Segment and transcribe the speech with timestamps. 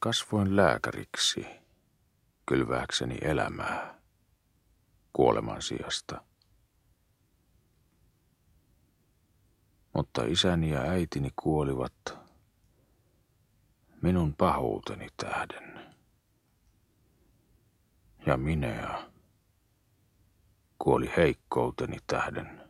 [0.00, 1.46] kasvoin lääkäriksi,
[2.46, 4.00] kylvääkseni elämää
[5.12, 6.24] kuoleman sijasta.
[9.94, 12.18] Mutta isäni ja äitini kuolivat
[14.02, 15.94] minun pahuuteni tähden.
[18.26, 19.08] Ja minä
[20.78, 22.60] kuoli heikkouteni tähden.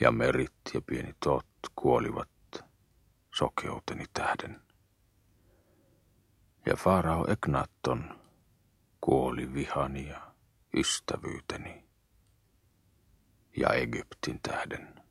[0.00, 1.46] Ja merit ja pieni tot
[1.76, 2.28] kuolivat
[3.34, 4.71] sokeuteni tähden.
[6.66, 8.20] Ja Farao Egnaton
[9.00, 10.20] kuoli vihani ja
[10.76, 11.84] ystävyyteni
[13.56, 15.02] ja Egyptin tähden.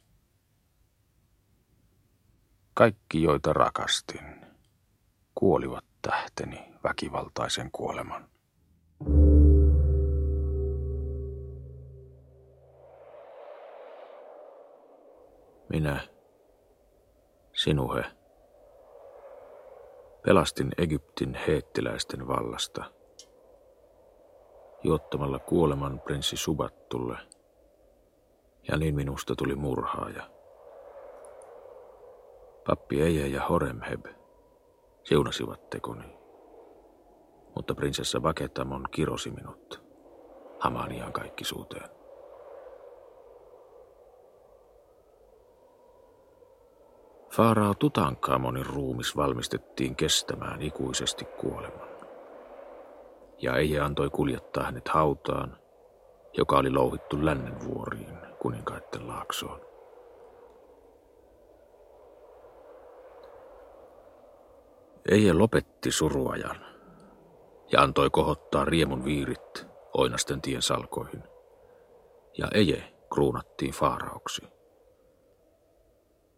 [2.73, 4.45] Kaikki, joita rakastin,
[5.35, 8.29] kuolivat tähteni väkivaltaisen kuoleman.
[15.69, 16.07] Minä,
[17.53, 18.20] sinuhe,
[20.25, 22.83] pelastin Egyptin heettiläisten vallasta,
[24.83, 27.17] juottamalla kuoleman prinssi Subattulle,
[28.67, 30.29] ja niin minusta tuli murhaaja.
[32.65, 34.05] Pappi Eije ja Horemheb
[35.03, 36.17] siunasivat tekoni,
[37.55, 39.83] mutta prinsessa Vaketamon kirosi minut
[40.59, 41.13] Hamanian
[41.43, 42.00] suuteen.
[47.31, 51.89] Faaraa Tutankamonin ruumis valmistettiin kestämään ikuisesti kuoleman.
[53.37, 55.57] Ja Eije antoi kuljettaa hänet hautaan,
[56.37, 59.61] joka oli louhittu lännen vuoriin kuninkaitten laaksoon.
[65.11, 66.65] Eije lopetti suruajan
[67.71, 71.23] ja antoi kohottaa riemun viirit oinasten tien salkoihin.
[72.37, 74.60] Ja Eje kruunattiin faarauksi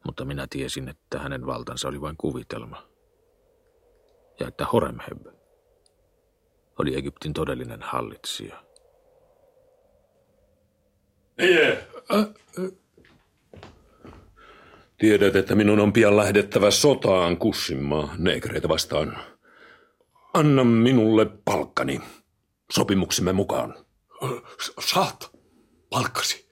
[0.06, 2.88] mutta minä tiesin, että hänen valtansa oli vain kuvitelma.
[4.40, 5.28] Ja että Horemheb
[6.80, 8.64] oli Egyptin todellinen hallitsija.
[11.38, 11.88] Eje!
[14.98, 19.18] Tiedät, että minun on pian lähdettävä sotaan kussimmaa neekreitä vastaan.
[20.34, 22.02] Anna minulle palkkani
[22.72, 23.76] sopimuksimme mukaan.
[24.80, 25.32] Saat
[25.90, 26.50] palkkasi.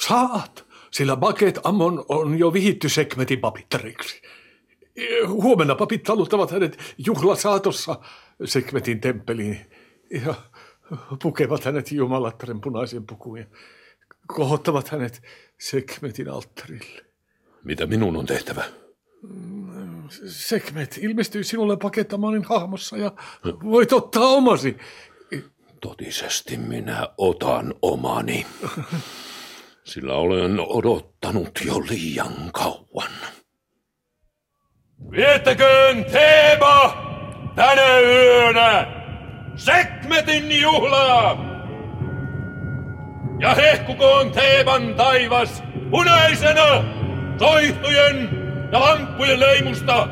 [0.00, 4.22] Saat sillä Baket Ammon on jo vihitty Sekmetin papittariksi.
[5.26, 8.00] Huomenna papit taluttavat hänet juhlasaatossa
[8.44, 9.60] Sekmetin temppeliin
[10.24, 10.34] ja
[11.22, 13.46] pukevat hänet jumalattaren punaisen pukuun ja
[14.26, 15.22] kohottavat hänet
[15.58, 17.04] Sekmetin alttarille.
[17.64, 18.64] Mitä minun on tehtävä?
[20.26, 23.12] Sekmet ilmestyy sinulle pakettamanin hahmossa ja
[23.64, 24.76] voit ottaa omasi.
[25.80, 28.46] Totisesti minä otan omani.
[29.84, 33.12] sillä olen odottanut jo liian kauan.
[35.10, 36.96] Viettäköön Teema
[37.54, 38.86] tänä yönä
[39.56, 41.54] Sekmetin juhlaa!
[43.40, 46.84] Ja hehkukoon Teeman taivas punaisena
[47.38, 48.28] soihtujen
[48.72, 50.08] ja lamppujen leimusta.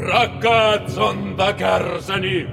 [0.00, 2.48] Rakkaat sontakärsäni,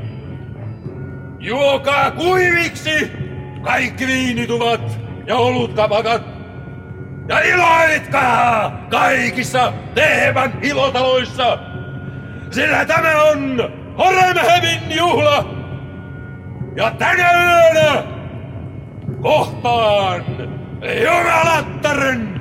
[1.40, 3.27] juokaa kuiviksi
[3.68, 6.22] kaikki viinituvat ja olutkapakat.
[7.28, 11.58] Ja iloitkaa kaikissa Teeman ilotaloissa,
[12.52, 15.46] sillä tämä on Horemhevin juhla.
[16.76, 18.04] Ja tänä yönä
[19.22, 20.26] kohtaan
[21.04, 22.37] Jumalattaren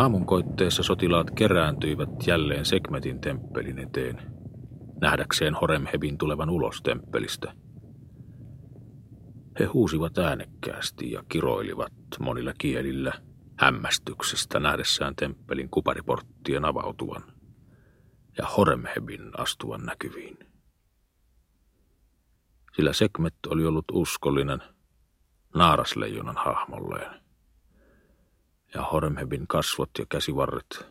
[0.00, 4.22] Aamunkoitteessa sotilaat kerääntyivät jälleen Sekmetin temppelin eteen,
[5.00, 7.54] nähdäkseen Horemhebin tulevan ulos temppelistä.
[9.60, 13.12] He huusivat äänekkäästi ja kiroilivat monilla kielillä
[13.58, 17.22] hämmästyksestä nähdessään temppelin kupariporttien avautuvan
[18.38, 20.38] ja Horemhebin astuvan näkyviin.
[22.76, 24.62] Sillä Sekmet oli ollut uskollinen
[25.54, 27.29] naarasleijonan hahmolleen
[28.74, 30.86] ja Horemhebin kasvot ja käsivarret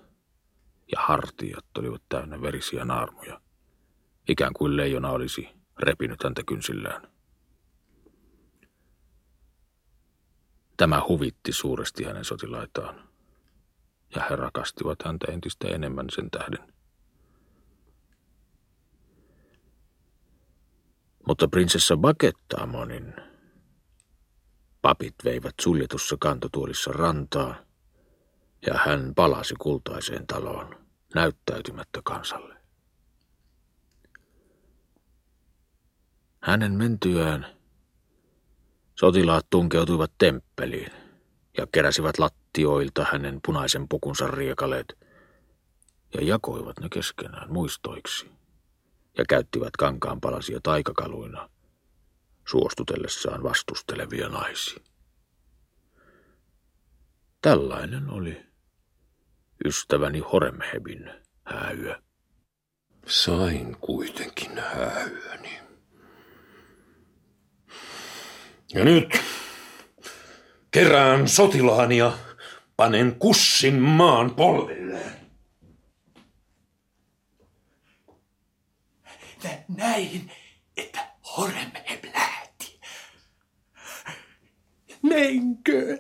[0.92, 3.42] ja hartiat olivat täynnä verisiä naarmuja,
[4.30, 5.50] ikään kuin leijona olisi
[5.80, 7.08] repinyt häntä kynsillään.
[10.78, 13.10] Tämä huvitti suuresti hänen sotilaitaan,
[14.16, 16.74] ja he rakastivat häntä entistä enemmän sen tähden.
[21.28, 23.14] Mutta prinsessa Bakettamonin
[24.82, 27.56] papit veivät suljetussa kantotuolissa rantaa–
[28.68, 30.86] ja hän palasi kultaiseen taloon
[31.16, 32.56] näyttäytymättä kansalle.
[36.42, 37.46] Hänen mentyään
[39.00, 40.92] sotilaat tunkeutuivat temppeliin
[41.58, 44.98] ja keräsivät lattioilta hänen punaisen pukunsa riekaleet
[46.14, 48.32] ja jakoivat ne keskenään muistoiksi
[49.18, 51.50] ja käyttivät kankaan palasia taikakaluina
[52.48, 54.80] suostutellessaan vastustelevia naisia.
[57.42, 58.49] Tällainen oli
[59.66, 61.10] ystäväni Horemhebin
[61.46, 62.02] hääyö.
[63.08, 65.60] Sain kuitenkin hääyöni.
[68.74, 69.22] Ja nyt
[70.72, 72.18] kerään sotilaani ja
[72.78, 75.20] panen kussin maan polvilleen.
[79.78, 80.32] Näin,
[80.78, 81.00] että
[81.38, 82.80] Horemheb lähti.
[85.04, 85.98] Näinkö?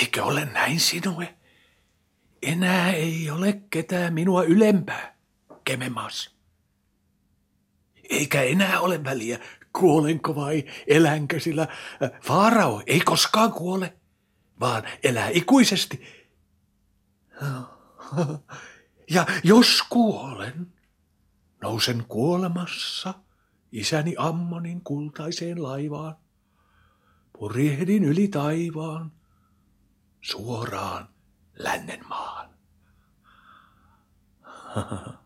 [0.00, 1.34] Eikö ole näin sinue?
[2.42, 5.16] Enää ei ole ketään minua ylempää,
[5.64, 6.36] Kememas.
[8.10, 9.38] Eikä enää ole väliä,
[9.72, 13.96] kuolenko vai elänkö, sillä äh, Faarao ei koskaan kuole,
[14.60, 16.02] vaan elää ikuisesti.
[19.10, 20.72] Ja jos kuolen,
[21.62, 23.14] nousen kuolemassa
[23.72, 26.16] isäni Ammonin kultaiseen laivaan,
[27.38, 29.12] purjehdin yli taivaan,
[30.20, 31.08] suoraan
[31.58, 32.50] lännenmaahan.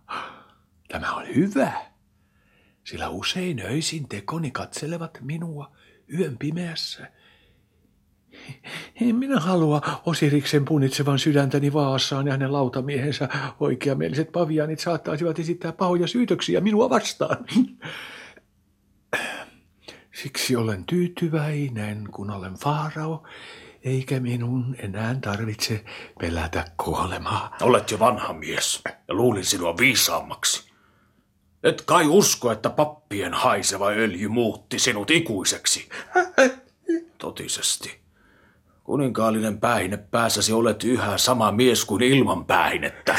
[0.88, 1.72] Tämä on hyvä,
[2.84, 5.72] sillä usein öisin tekoni katselevat minua
[6.18, 7.10] yön pimeässä.
[9.00, 13.28] En minä halua Osiriksen punitsevan sydäntäni vaassaan ja hänen lautamiehensä
[13.60, 17.36] oikeamieliset pavianit saattaisivat esittää pahoja syytöksiä minua vastaan.
[20.14, 23.22] Siksi olen tyytyväinen, kun olen Faarao,
[23.84, 25.84] eikä minun enää tarvitse
[26.20, 27.56] pelätä kuolemaa.
[27.62, 30.70] Olet jo vanha mies ja luulin sinua viisaammaksi.
[31.62, 35.88] Et kai usko, että pappien haiseva öljy muutti sinut ikuiseksi.
[37.18, 38.00] Totisesti.
[38.84, 43.14] Kuninkaallinen päihine päässäsi olet yhä sama mies kuin ilman päihinettä.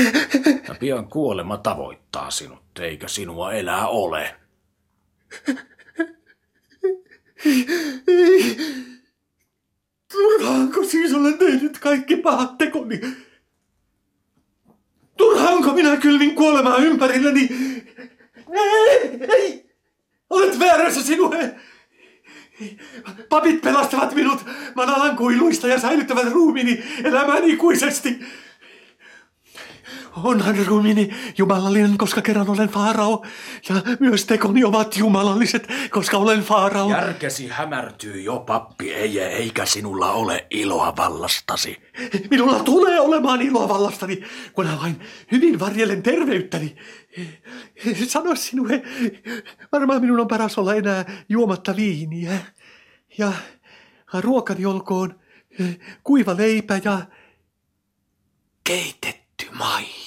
[0.68, 4.36] Ja pian kuolema tavoittaa sinut, eikä sinua elää ole.
[10.12, 13.02] Turhaanko siis olen tehnyt kaikki pahat tekoni?
[15.18, 17.50] Turhaanko minä kylvin kuolemaa ympärilleni?
[18.54, 19.66] Ei, ei!
[20.30, 21.56] Olet väärässä sinue!
[23.30, 28.20] Papit pelastavat minut manalan kuiluista ja säilyttävät ruumiini elämään ikuisesti.
[30.24, 33.26] Onhan ruumiini jumalallinen, koska kerran olen Faarao,
[33.70, 36.90] ja myös tekoni ovat jumalalliset, koska olen Faarao.
[36.90, 41.78] Järkesi hämärtyy jo, pappi Eije, eikä sinulla ole iloa vallastasi.
[42.32, 44.24] Minulla tulee olemaan iloa vallastani,
[44.54, 45.00] kun vain
[45.32, 46.76] hyvin varjelen terveyttäni.
[48.08, 48.84] Sano sinulle,
[49.72, 52.32] varmaan minun on paras olla enää juomatta viiniä.
[53.18, 53.32] Ja
[54.14, 55.20] ruokani olkoon
[56.04, 57.00] kuiva leipä ja
[58.64, 60.05] keitetty maito.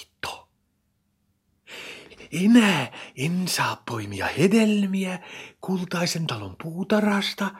[2.33, 5.19] Enää en saa poimia hedelmiä
[5.61, 7.51] kultaisen talon puutarasta,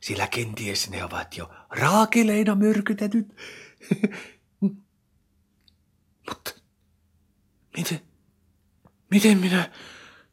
[0.00, 3.26] sillä kenties ne ovat jo raakeleina myrkytetyt.
[6.28, 6.50] Mutta
[7.76, 8.00] miten,
[9.10, 9.70] miten minä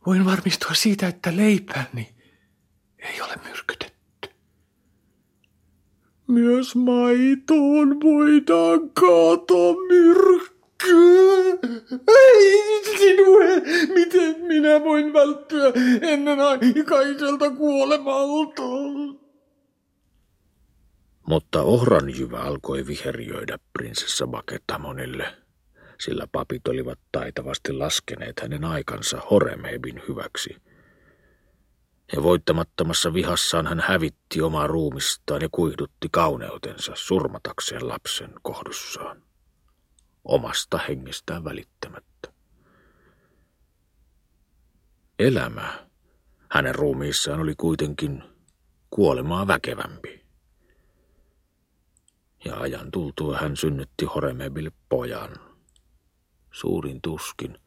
[0.06, 2.16] voin varmistua siitä, että leipäni
[3.00, 4.30] ei ole myrkytetty?
[6.28, 10.55] Myös maitoon voidaan kaataa myrkkyä.
[12.98, 13.62] Sinue,
[13.94, 18.62] miten minä voin välttyä ennen aikaiselta kuolemalta?
[21.28, 25.28] Mutta ohranjyvä alkoi viheriöidä prinsessa Baketamonille,
[26.00, 30.56] sillä papit olivat taitavasti laskeneet hänen aikansa Horemhebin hyväksi–
[32.14, 39.24] ja voittamattomassa vihassaan hän hävitti omaa ruumistaan ja kuihdutti kauneutensa surmatakseen lapsen kohdussaan,
[40.26, 42.34] omasta hengestään välittämättä.
[45.20, 45.88] Elämä
[46.52, 48.24] hänen ruumiissaan oli kuitenkin
[48.90, 50.26] kuolemaa väkevämpi.
[52.46, 55.36] Ja ajan tultua hän synnytti Horemebille pojan,
[56.52, 57.58] suurin tuskin,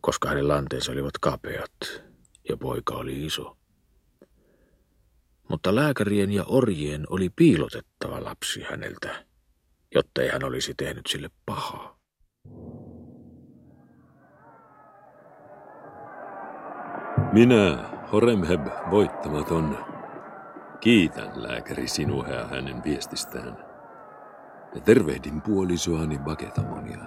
[0.00, 2.02] koska hänen lanteensa olivat kapeat
[2.48, 3.56] ja poika oli iso.
[5.48, 9.25] Mutta lääkärien ja orjien oli piilotettava lapsi häneltä,
[9.94, 11.96] jotta ei hän olisi tehnyt sille pahaa.
[17.32, 19.78] Minä, Horemheb, voittamaton,
[20.80, 23.66] kiitän lääkäri sinua ja hänen viestistään.
[24.74, 27.04] ja tervehdin puolisoani Baketamonia.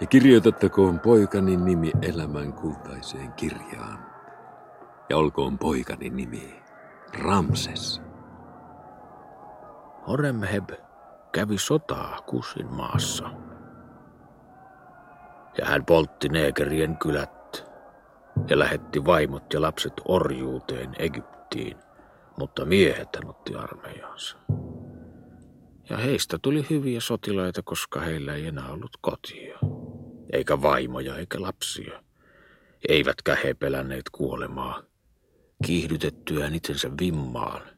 [0.00, 4.06] Ja kirjoitattakoon poikani nimi elämän kultaiseen kirjaan.
[5.10, 6.62] Ja olkoon poikani nimi
[7.24, 8.07] Ramses.
[10.08, 10.70] Horemheb
[11.32, 13.30] kävi sotaa Kusin maassa.
[15.58, 17.64] Ja hän poltti neegerien kylät
[18.48, 21.76] ja lähetti vaimot ja lapset orjuuteen Egyptiin,
[22.38, 24.36] mutta miehet hän otti armeijansa.
[25.90, 29.58] Ja heistä tuli hyviä sotilaita, koska heillä ei enää ollut kotia,
[30.32, 32.02] eikä vaimoja eikä lapsia.
[32.88, 34.82] Eivätkä he pelänneet kuolemaa,
[35.66, 37.77] kiihdytettyään itsensä vimmaan,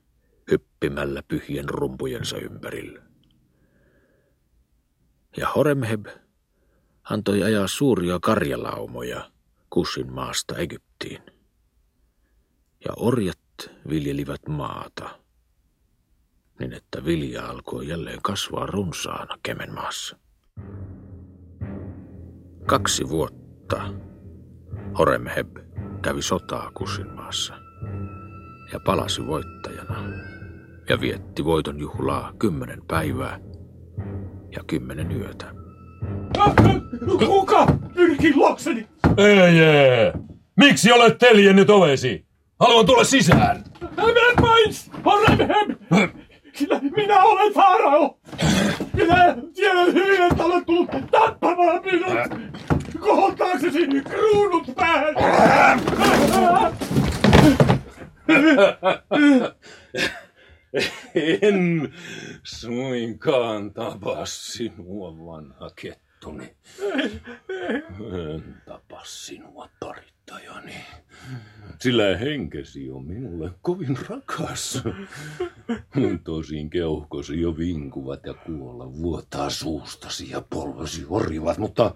[0.50, 3.02] hyppimällä pyhien rumpujensa ympärillä.
[5.36, 6.06] Ja Horemheb
[7.10, 9.30] antoi ajaa suuria karjalaumoja
[9.70, 11.22] Kussin maasta Egyptiin.
[12.84, 13.38] Ja orjat
[13.88, 15.20] viljelivät maata,
[16.60, 20.18] niin että vilja alkoi jälleen kasvaa runsaana Kemenmaassa.
[22.66, 23.94] Kaksi vuotta
[24.98, 25.56] Horemheb
[26.02, 27.54] kävi sotaa Kussin maassa
[28.72, 30.02] ja palasi voittajana
[30.90, 33.38] ja vietti voiton juhlaa kymmenen päivää
[34.56, 35.46] ja kymmenen yötä.
[37.26, 38.88] Kuka pyrkii luokseni?
[39.16, 40.12] Ei, ei.
[40.56, 42.26] Miksi olet teljennyt ovesi?
[42.60, 43.64] Haluan tulla sisään.
[43.96, 45.70] Mene pois, Horemheb!
[46.54, 48.18] Sillä minä olen Farao!
[48.92, 52.18] Minä tiedän hyvin, että olet tullut tappamaan minut!
[53.00, 55.14] Kohottaaksesi kruunut päähän!
[61.42, 61.92] En
[62.42, 66.56] suinkaan tapa sinua, vanha kettoni.
[68.12, 70.74] En tapa sinua, parittajani.
[71.80, 74.82] Sillä henkesi on minulle kovin rakas.
[76.24, 81.94] Tosin keuhkosi jo vinkuvat ja kuolla vuotaa suustasi ja polvesi horjuvat, mutta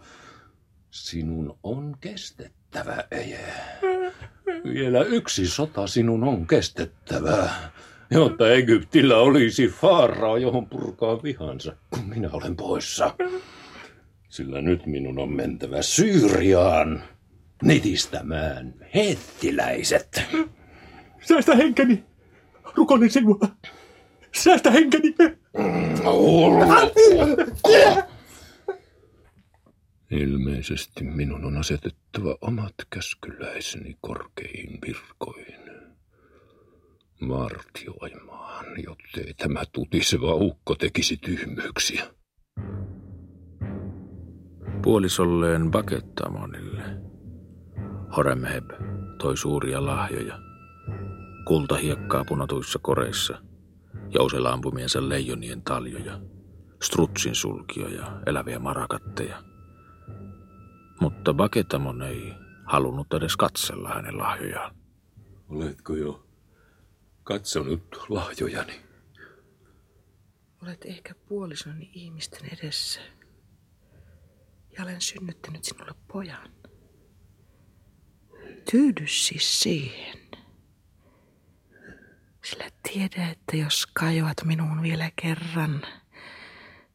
[0.90, 3.54] sinun on kestettävä, Eje.
[4.64, 7.50] Vielä yksi sota sinun on kestettävä,
[8.14, 13.14] jotta Egyptillä olisi Faarao, johon purkaa vihansa, kun minä olen poissa.
[14.28, 17.02] Sillä nyt minun on mentävä Syyriaan
[17.62, 20.22] nitistämään hettiläiset.
[21.20, 22.04] Säästä henkeni!
[22.74, 23.38] Rukoilen sinua!
[24.34, 25.14] Säästä henkeni!
[30.10, 35.63] Ilmeisesti minun on asetettava omat käskyläiseni korkeihin virkoihin.
[37.28, 42.06] Vartioimaan, jottei tämä tutiseva ukko tekisi tyhmyyksiä.
[44.82, 46.82] Puolisolleen Bakettamonille
[48.16, 48.70] Horemheb
[49.18, 50.38] toi suuria lahjoja,
[51.46, 53.38] kultahiekkaa punatuissa koreissa,
[54.10, 56.20] jousella ampumiensa leijonien taljoja,
[56.82, 59.42] strutsin sulkia ja eläviä marakatteja.
[61.00, 64.76] Mutta Baketamon ei halunnut edes katsella hänen lahjojaan.
[65.48, 66.26] Oletko jo
[67.24, 68.80] katsonut lahjojani?
[70.62, 73.00] Olet ehkä puolisoni ihmisten edessä.
[74.76, 76.52] Ja olen synnyttänyt sinulle pojan.
[78.70, 80.18] Tyydy siis siihen.
[82.44, 85.82] Sillä tiedä, että jos kajoat minuun vielä kerran,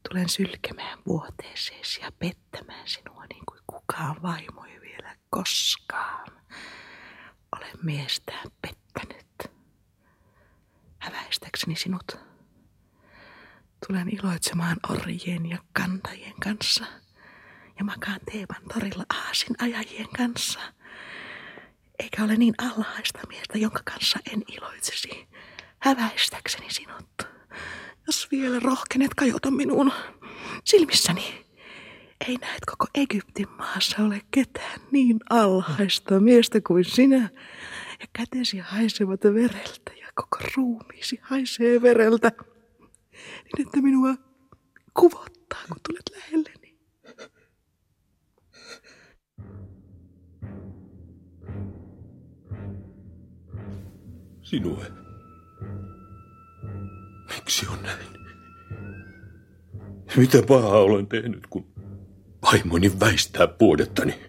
[0.10, 6.28] tulen sylkemään vuoteeseesi ja pettämään sinua niin kuin kukaan vaimo ei vielä koskaan.
[7.58, 9.59] Olen miestään pettänyt.
[11.00, 12.18] Häväistäkseni sinut.
[13.88, 16.86] Tulen iloitsemaan orjien ja kantajien kanssa
[17.80, 20.60] ja makaan Teeban torilla aasin ajajien kanssa.
[22.00, 25.28] Eikä ole niin alhaista miestä, jonka kanssa en iloitsesi,
[25.80, 27.28] häväistäkseni sinut.
[28.08, 29.92] Jos vielä rohkenet kajota minuun
[30.66, 31.46] silmissäni,
[32.28, 37.30] ei näet koko Egyptin maassa ole ketään niin alhaista miestä kuin sinä.
[38.00, 39.92] Ja kätesi haisevat vereltä
[40.22, 42.32] koko ruumiisi haisee vereltä.
[43.58, 44.16] Niin että minua
[44.94, 46.80] kuvottaa, kun tulet lähelleni.
[54.42, 54.92] Sinue.
[57.36, 58.20] Miksi on näin?
[60.18, 61.66] Mitä pahaa olen tehnyt, kun
[62.42, 64.20] vaimoni väistää puodettani?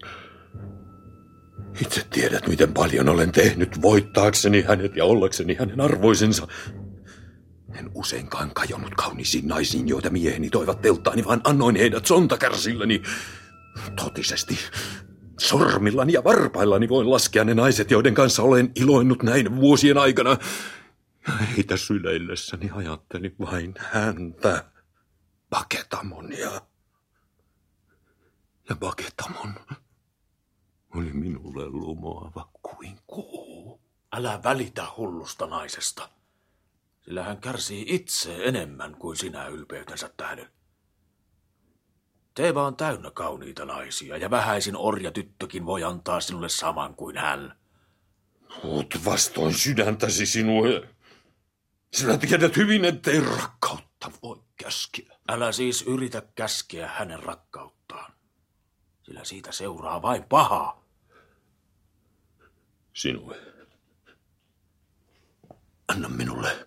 [1.80, 6.46] Itse tiedät, miten paljon olen tehnyt voittaakseni hänet ja ollakseni hänen arvoisensa.
[7.74, 13.02] En useinkaan kajonnut kauniisiin naisiin, joita mieheni toivat telttaani, vaan annoin heidät sontakärsilleni.
[13.96, 14.58] Totisesti,
[15.40, 20.36] sormillani ja varpaillani voin laskea ne naiset, joiden kanssa olen iloinnut näin vuosien aikana.
[21.56, 24.64] Heitä syleillessäni ajattelin vain häntä,
[25.50, 26.50] Paketamonia.
[28.68, 29.54] Ja Paketamon
[30.94, 33.80] oli minulle lumoava kuin kuu.
[34.12, 36.08] Älä välitä hullusta naisesta,
[37.00, 40.48] sillä hän kärsii itse enemmän kuin sinä ylpeytensä tähden.
[42.34, 47.58] Teeva on täynnä kauniita naisia, ja vähäisin orjatyttökin voi antaa sinulle saman kuin hän.
[48.64, 50.88] Oot vastoin sydäntäsi sinue.
[51.92, 55.18] Sinä tiedät hyvin, ettei rakkautta voi käskeä.
[55.28, 58.12] Älä siis yritä käskeä hänen rakkauttaan,
[59.02, 60.79] sillä siitä seuraa vain pahaa.
[62.94, 63.36] Sinue.
[65.88, 66.66] Anna minulle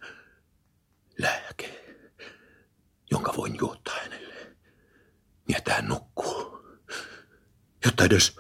[1.18, 1.84] lääke,
[3.12, 4.56] jonka voin juottaa hänelle,
[5.48, 6.60] niin että hän nukkuu.
[7.86, 8.40] Jotta edes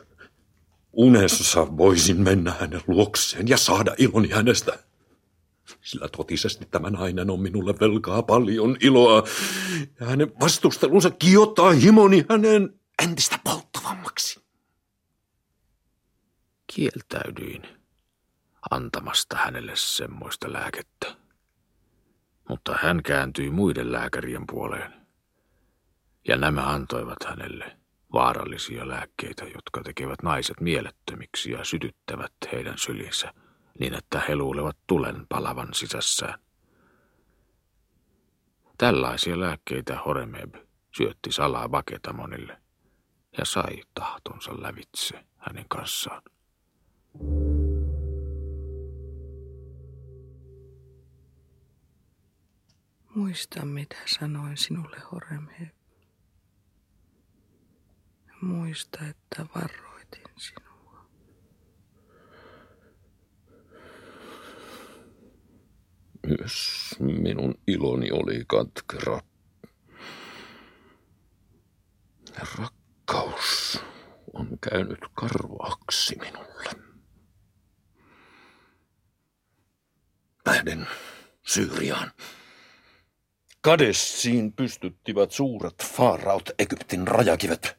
[0.94, 4.80] unessa voisin mennä hänen luokseen ja saada iloni hänestä.
[5.82, 9.24] Sillä totisesti tämä nainen on minulle velkaa paljon iloa,
[10.00, 14.43] ja hänen vastustelunsa kiottaa himoni hänen entistä polttavammaksi.
[16.75, 17.68] Kieltäydyin
[18.72, 21.15] antamasta hänelle semmoista lääkettä,
[22.50, 24.94] mutta hän kääntyi muiden lääkärien puoleen,
[26.27, 27.77] ja nämä antoivat hänelle
[28.13, 33.34] vaarallisia lääkkeitä, jotka tekevät naiset mielettömiksi ja sytyttävät heidän sylinsä
[33.80, 36.39] niin, että he luulevat tulen palavan sisässään.
[38.77, 40.56] Tällaisia lääkkeitä Horemeb
[40.98, 42.62] syötti salaa Baketamonille
[43.38, 46.22] ja sai tahtonsa lävitse hänen kanssaan.
[53.15, 55.75] Muista, mitä sanoin sinulle, Horemheb.
[58.41, 61.05] Muista, että varoitin sinua.
[66.27, 69.22] Myös minun iloni oli katkera.
[72.59, 73.79] Rakkaus
[74.33, 76.93] on käynyt karvaaksi minulle.
[80.46, 80.88] Lähden
[81.48, 82.12] Syyriaan.
[83.62, 87.77] Kadessiin pystyttivät suuret faaraut Egyptin rajakivet.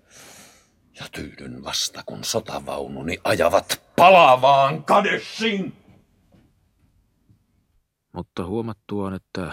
[1.01, 5.77] Ja tyydyn vasta, kun sotavaununi ajavat palavaan Kadessiin.
[8.13, 9.53] Mutta huomattuaan, että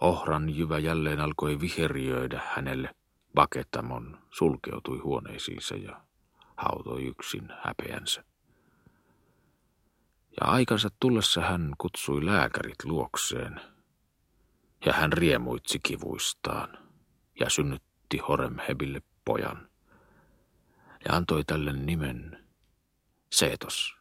[0.00, 2.90] ohran jyvä jälleen alkoi viheriöidä hänelle,
[3.34, 6.00] Baketamon sulkeutui huoneisiinsa ja
[6.56, 8.24] hautoi yksin häpeänsä.
[10.40, 13.60] Ja aikansa tullessa hän kutsui lääkärit luokseen,
[14.86, 16.78] ja hän riemuitsi kivuistaan
[17.40, 19.68] ja synnytti Horemhebille pojan
[21.04, 22.44] ja antoi tälle nimen
[23.32, 23.96] Seetos,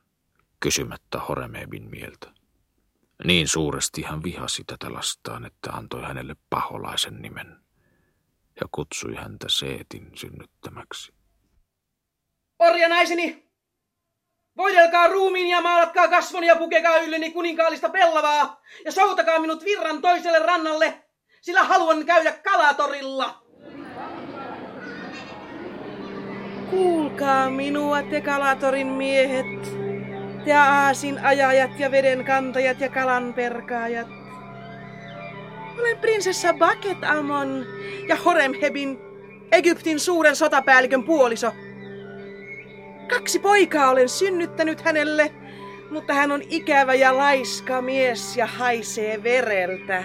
[0.60, 2.34] kysymättä Horemhebin mieltä.
[3.24, 7.64] Niin suuresti hän vihasi tätä lastaan, että antoi hänelle paholaisen nimen
[8.62, 11.14] ja kutsui häntä Seetin synnyttämäksi.
[12.60, 13.43] Orjanaiseni,
[14.58, 20.40] voidelkaa ruumiin ja maalatkaa kasvoni ja pukekaa ylleni kuninkaallista pellavaa ja soutakaa minut virran toiselle
[20.40, 21.04] rannalle,
[21.42, 23.44] sillä haluan käydä kalatorilla.
[26.70, 29.64] Kuulkaa minua, te kalatorin miehet,
[30.46, 34.08] te aasin ajajat ja veden kantajat ja kalan perkaajat.
[35.80, 37.66] Olen prinsessa Baket Amon
[38.08, 39.00] ja Horemhebin,
[39.52, 41.52] Egyptin suuren sotapäällikön puoliso.
[43.10, 45.32] Kaksi poikaa olen synnyttänyt hänelle,
[45.92, 50.04] mutta hän on ikävä ja laiska mies ja haisee vereltä,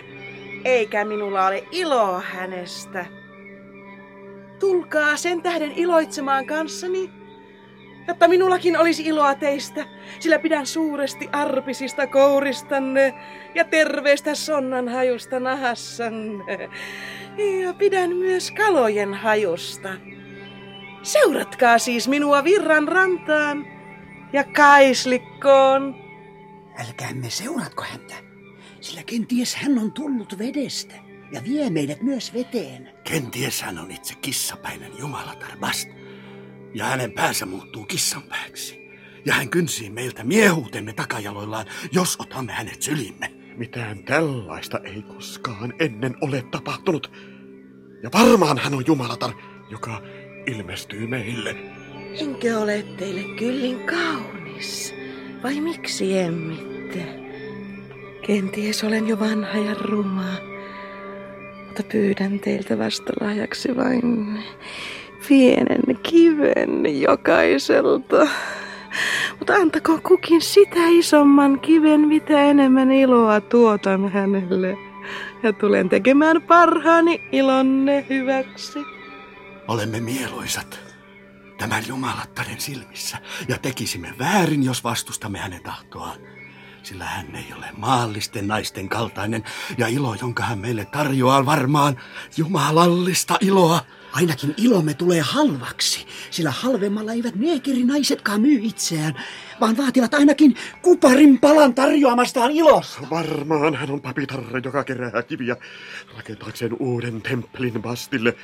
[0.65, 3.07] eikä minulla ole iloa hänestä.
[4.59, 7.11] Tulkaa sen tähden iloitsemaan kanssani,
[8.09, 9.85] jotta minullakin olisi iloa teistä,
[10.21, 13.15] sillä pidän suuresti arpisista kouristanne
[13.55, 16.71] ja terveestä sonnan hajusta nahassanne.
[17.63, 19.89] Ja pidän myös kalojen hajusta.
[21.03, 23.67] Seuratkaa siis minua virran rantaan
[24.33, 25.95] ja kaislikkoon.
[26.79, 28.15] Älkäämme seuratko häntä,
[28.81, 30.95] sillä kenties hän on tullut vedestä
[31.33, 32.91] ja vie meidät myös veteen.
[33.05, 35.89] Kenties hän on itse kissapäinen jumalatar Bast,
[36.75, 38.79] ja hänen päänsä muuttuu kissan pääksi.
[39.27, 43.33] Ja hän kynsii meiltä miehuutemme takajaloillaan, jos otamme hänet sylimme.
[43.57, 47.13] Mitään tällaista ei koskaan ennen ole tapahtunut.
[48.03, 49.33] Ja varmaan hän on jumalatar,
[49.71, 50.03] joka
[50.49, 51.57] ilmestyy meille.
[52.21, 54.95] Enkö ole teille kyllin kaunis?
[55.43, 57.07] Vai miksi emmitte?
[58.27, 60.33] Kenties olen jo vanha ja ruma,
[61.67, 64.39] mutta pyydän teiltä vastalahjaksi vain
[65.29, 68.29] pienen kiven jokaiselta.
[69.39, 74.79] Mutta antako kukin sitä isomman kiven, mitä enemmän iloa tuotan hänelle.
[75.43, 78.98] Ja tulen tekemään parhaani ilonne hyväksi.
[79.69, 80.81] Olemme mieluisat
[81.59, 86.19] tämän jumalattaren silmissä ja tekisimme väärin, jos vastustamme hänen tahtoaan.
[86.83, 89.45] Sillä hän ei ole maallisten naisten kaltainen
[89.79, 91.97] ja ilo, jonka hän meille tarjoaa, varmaan
[92.37, 93.81] jumalallista iloa.
[94.13, 97.35] Ainakin ilomme tulee halvaksi, sillä halvemmalla eivät
[97.85, 99.15] naisetkaan myy itseään,
[99.61, 103.01] vaan vaativat ainakin kuparin palan tarjoamastaan ilosta.
[103.11, 105.57] Varmaan hän on papitarre, joka kerää kiviä
[106.17, 108.37] rakentaakseen uuden temppelin bastille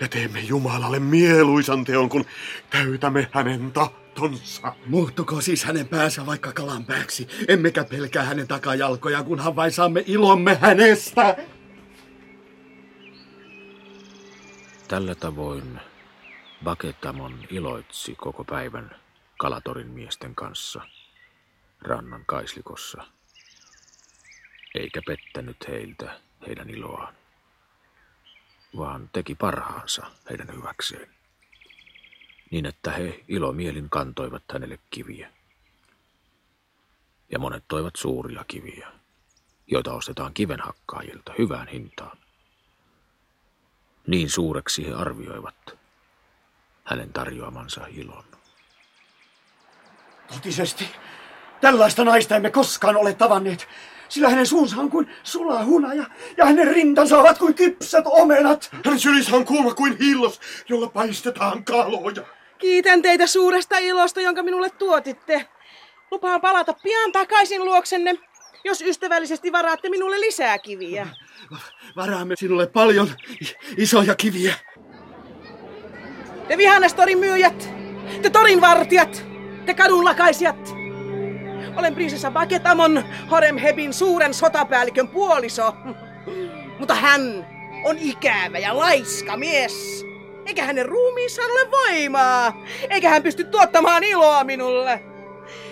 [0.00, 2.24] ja teemme Jumalalle mieluisan teon, kun
[2.70, 4.74] täytämme hänen tahtonsa.
[4.86, 10.58] Muuttuko siis hänen päänsä vaikka kalan pääksi, emmekä pelkää hänen takajalkoja, kunhan vain saamme ilomme
[10.60, 11.36] hänestä.
[14.88, 15.80] Tällä tavoin
[16.64, 18.96] Baketamon iloitsi koko päivän
[19.38, 20.80] Kalatorin miesten kanssa
[21.80, 23.06] rannan kaislikossa,
[24.74, 27.14] eikä pettänyt heiltä heidän iloaan,
[28.76, 31.08] vaan teki parhaansa heidän hyväkseen,
[32.50, 35.32] niin että he ilomielin kantoivat hänelle kiviä.
[37.32, 38.92] Ja monet toivat suuria kiviä,
[39.66, 42.18] joita ostetaan kivenhakkaajilta hyvään hintaan.
[44.08, 45.54] Niin suureksi he arvioivat
[46.84, 48.24] hänen tarjoamansa ilon.
[50.34, 50.88] Totisesti,
[51.60, 53.68] tällaista naista emme koskaan ole tavanneet,
[54.08, 56.04] sillä hänen suunsa on kuin sula hunaja
[56.36, 58.70] ja hänen rintansa ovat kuin kypsät omenat.
[58.84, 62.22] Hänen sylissä on kuuma kuin hillos, jolla paistetaan kaloja.
[62.58, 65.48] Kiitän teitä suuresta ilosta, jonka minulle tuotitte.
[66.10, 68.14] Lupaan palata pian takaisin luoksenne,
[68.64, 71.08] jos ystävällisesti varaatte minulle lisää kiviä.
[71.96, 73.10] Varaamme sinulle paljon
[73.76, 74.54] isoja kiviä.
[76.48, 77.70] Te vihannestorin myyjät,
[78.22, 79.24] te torin vartijat,
[79.66, 80.74] te kadunlakaisijat.
[81.76, 85.74] Olen prinsessa Baketamon Horemhebin suuren sotapäällikön puoliso.
[86.78, 87.46] Mutta hän
[87.84, 90.04] on ikävä ja laiska mies.
[90.46, 92.64] Eikä hänen ruumiissaan ole voimaa.
[92.90, 95.02] Eikä hän pysty tuottamaan iloa minulle.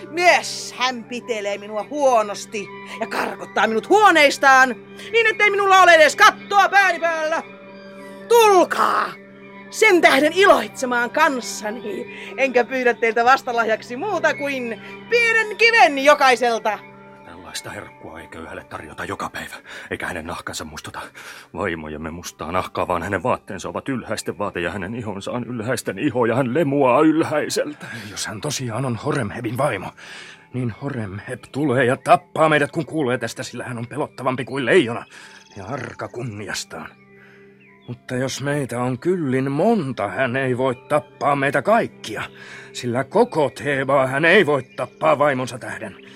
[0.09, 2.67] Myös hän pitelee minua huonosti
[2.99, 4.75] ja karkottaa minut huoneistaan,
[5.11, 7.43] niin ettei minulla ole edes kattoa pääni päällä.
[8.27, 9.11] Tulkaa!
[9.69, 16.79] Sen tähden iloitsemaan kanssani, enkä pyydä teiltä vastalahjaksi muuta kuin pienen kiven jokaiselta.
[17.47, 19.55] Tällaista herkkua ei köyhälle tarjota joka päivä,
[19.91, 21.01] eikä hänen nahkansa mustuta
[21.53, 26.25] vaimojemme mustaa nahkaa, vaan hänen vaatteensa ovat ylhäisten vaate ja hänen ihonsa on ylhäisten iho
[26.25, 27.85] ja hän lemuaa ylhäiseltä.
[28.11, 29.91] Jos hän tosiaan on Horemhebin vaimo,
[30.53, 35.05] niin Horemheb tulee ja tappaa meidät, kun kuulee tästä, sillä hän on pelottavampi kuin leijona
[35.57, 36.89] ja arka kunniastaan.
[37.87, 42.23] Mutta jos meitä on kyllin monta, hän ei voi tappaa meitä kaikkia,
[42.73, 46.06] sillä koko Teebaa hän ei voi tappaa vaimonsa tähden.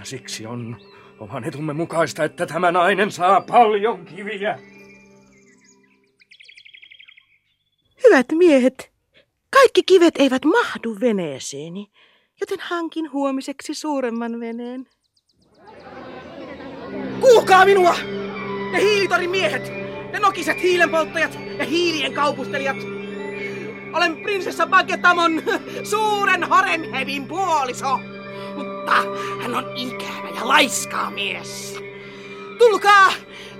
[0.00, 0.76] Ja siksi on
[1.18, 4.58] oman etumme mukaista, että tämä nainen saa paljon kiviä.
[8.04, 8.92] Hyvät miehet,
[9.50, 11.90] kaikki kivet eivät mahdu veneeseeni,
[12.40, 14.88] joten hankin huomiseksi suuremman veneen.
[17.20, 17.94] Kuulkaa minua!
[18.72, 19.72] Te hiilitorin miehet!
[20.12, 22.76] Te nokiset hiilenpolttajat ja hiilien kaupustelijat!
[23.92, 25.42] Olen prinsessa Bagetamon
[25.90, 28.09] suuren Horenhedin puoliso!
[28.90, 31.74] Mutta hän on ikävä ja laiskaa mies.
[32.58, 33.12] Tulkaa!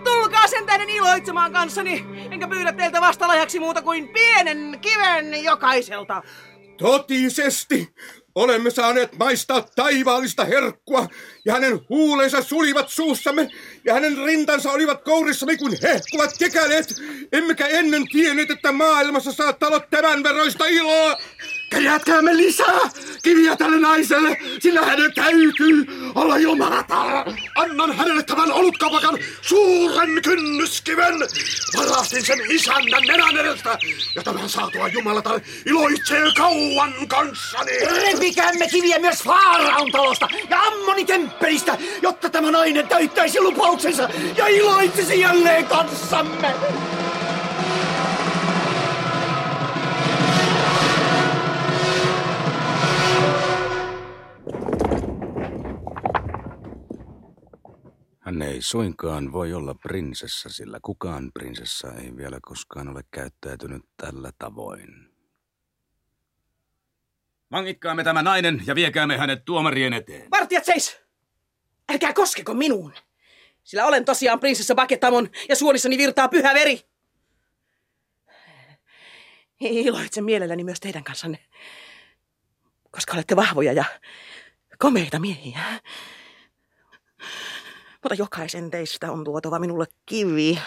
[0.05, 6.23] Tulkaa sen tähden iloitsemaan kanssani, enkä pyydä teiltä vastalahjaksi muuta kuin pienen kiven jokaiselta.
[6.79, 7.95] Totisesti!
[8.35, 11.07] Olemme saaneet maistaa taivaallista herkkua,
[11.45, 13.49] ja hänen huulensa sulivat suussamme,
[13.85, 16.95] ja hänen rintansa olivat kourissamme kuin hehkuvat kekäleet.
[17.33, 21.17] Emmekä ennen tienneet, että maailmassa saattaa olla tämän veroista iloa.
[21.71, 22.81] Kerätkäämme lisää
[23.23, 27.33] kiviä tälle naiselle, sillä hänen täytyy olla jumalatar.
[27.55, 31.15] Annan hänelle tämän olutkapakan suuren kynnyskiven.
[31.77, 33.79] Varastin sen isännän nenän edestä,
[34.17, 37.73] ja tämän saatua jumalatar iloitsee kauan kanssani.
[37.81, 45.21] Repikäämme kiviä myös Faaraon talosta ja Ammoni temppelistä, jotta tämä nainen täyttäisi lupauksensa ja iloitsisi
[45.21, 46.55] jälleen kanssamme.
[58.51, 65.11] Ei suinkaan voi olla prinsessa, sillä kukaan prinsessa ei vielä koskaan ole käyttäytynyt tällä tavoin.
[67.53, 70.31] Vangitkaamme tämä nainen ja viekäämme hänet tuomarien eteen.
[70.31, 71.01] Vartijat seis!
[71.93, 72.93] Älkää koskeko minuun,
[73.63, 76.81] sillä olen tosiaan prinsessa Baketamon ja suonissani virtaa pyhä veri.
[79.61, 81.39] Iloitsen mielelläni myös teidän kanssanne,
[82.91, 83.85] koska olette vahvoja ja
[84.79, 85.61] komeita miehiä.
[88.03, 90.59] Mutta jokaisen teistä on tuotava minulle kivi.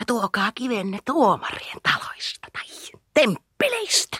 [0.00, 4.18] Ja tuokaa kivenne tuomarien taloista tai temppeleistä.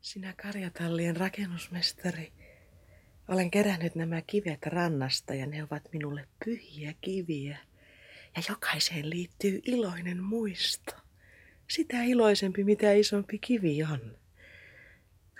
[0.00, 2.32] Sinä karjatallien rakennusmestari,
[3.28, 7.58] olen kerännyt nämä kivet rannasta ja ne ovat minulle pyhiä kiviä.
[8.36, 10.92] Ja jokaiseen liittyy iloinen muisto.
[11.68, 14.18] Sitä iloisempi, mitä isompi kivi on.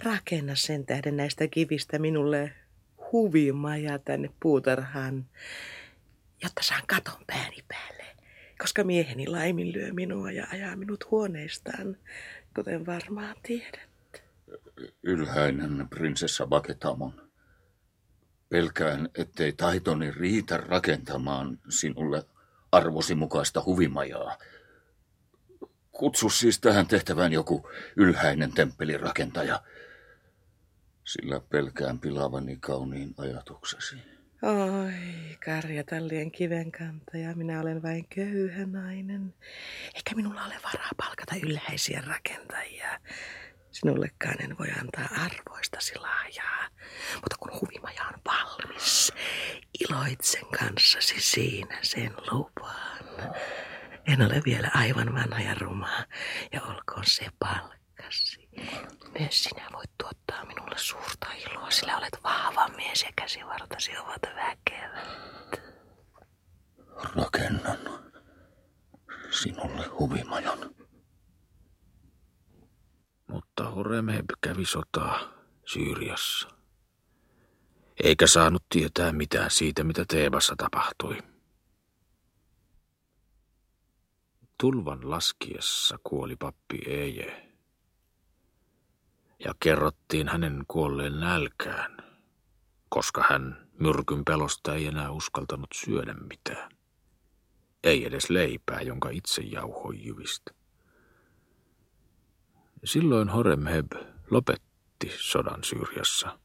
[0.02, 2.52] Rakenna sen tähden näistä kivistä minulle
[3.12, 5.26] huvimaja tänne puutarhaan,
[6.42, 8.04] jotta saan katon pääni päälle,
[8.60, 11.96] koska mieheni laiminlyö minua ja ajaa minut huoneistaan,
[12.56, 13.88] kuten varmaan tiedät.
[15.02, 17.30] Ylhäinen prinsessa Baketamon.
[18.48, 22.24] Pelkään, ettei taitoni riitä rakentamaan sinulle
[22.72, 24.38] arvosi mukaista huvimajaa.
[25.92, 29.62] Kutsu siis tähän tehtävään joku ylhäinen temppelirakentaja,
[31.06, 33.96] sillä pelkään pilavani kauniin ajatuksesi.
[34.42, 34.92] Oi,
[35.44, 39.34] karjatallien kivenkantaja, minä olen vain köyhä nainen.
[39.94, 43.00] Eikä minulla ole varaa palkata ylhäisiä rakentajia.
[43.70, 46.66] Sinullekaan en voi antaa arvoistasi lahjaa.
[47.14, 49.12] Mutta kun huvimaja on valmis,
[49.88, 53.34] iloitsen kanssasi siinä sen lupaan.
[54.06, 56.04] En ole vielä aivan vanha ja ruma,
[56.52, 58.48] ja olkoon se palkkasi.
[59.18, 65.62] Myös sinä voit tuottaa minulle suurta iloa, sillä olet vahva mies ja käsivartasi ovat väkevät.
[67.16, 67.78] Rakennan
[69.30, 70.58] sinulle huvimajan.
[73.26, 75.20] Mutta Horemheb kävi sotaa
[75.64, 76.48] Syyriassa.
[78.04, 81.18] Eikä saanut tietää mitään siitä, mitä Teebassa tapahtui.
[84.60, 87.52] Tulvan laskiessa kuoli pappi Eje.
[89.44, 92.05] Ja kerrottiin hänen kuolleen nälkään,
[92.88, 96.70] koska hän myrkyn pelosta ei enää uskaltanut syödä mitään.
[97.84, 100.50] Ei edes leipää, jonka itse jauhoi jyvistä.
[102.84, 103.92] Silloin Horemheb
[104.30, 106.38] lopetti sodan Syyriassa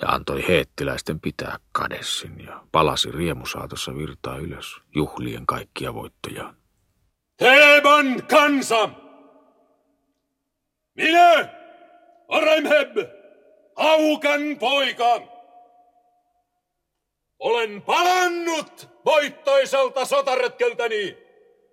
[0.00, 6.54] ja antoi heettiläisten pitää kadessin ja palasi riemusaatossa virtaa ylös juhlien kaikkia voittoja.
[7.36, 8.90] Teban kansa!
[10.94, 11.48] Minä,
[12.28, 12.96] Horemheb,
[13.80, 15.20] Haukan poika,
[17.38, 21.18] olen palannut voittoiselta sotaretkeltäni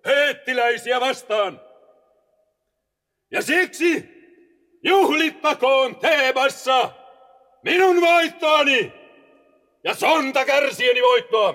[0.06, 1.60] heettiläisiä vastaan.
[3.30, 4.08] Ja siksi
[4.82, 6.90] juhlittakoon Teebassa
[7.62, 8.92] minun voittoani
[9.84, 11.54] ja sonta kärsieni voittoa.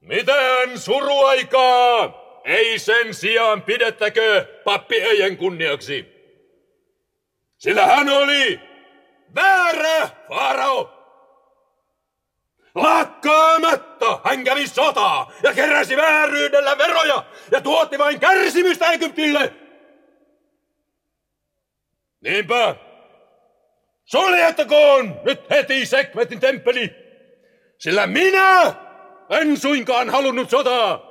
[0.00, 6.20] Mitään suruaikaa ei sen sijaan pidettäkö pappi Eijen kunniaksi.
[7.58, 8.60] Sillä hän oli
[9.34, 10.96] väärä farao.
[12.74, 19.52] Lakkaamatta hän kävi sotaa ja keräsi vääryydellä veroja ja tuotti vain kärsimystä Egyptille.
[22.20, 22.76] Niinpä,
[24.04, 26.94] suljettakoon nyt heti Sekmetin temppeli,
[27.78, 28.74] sillä minä
[29.30, 31.09] en suinkaan halunnut sotaa,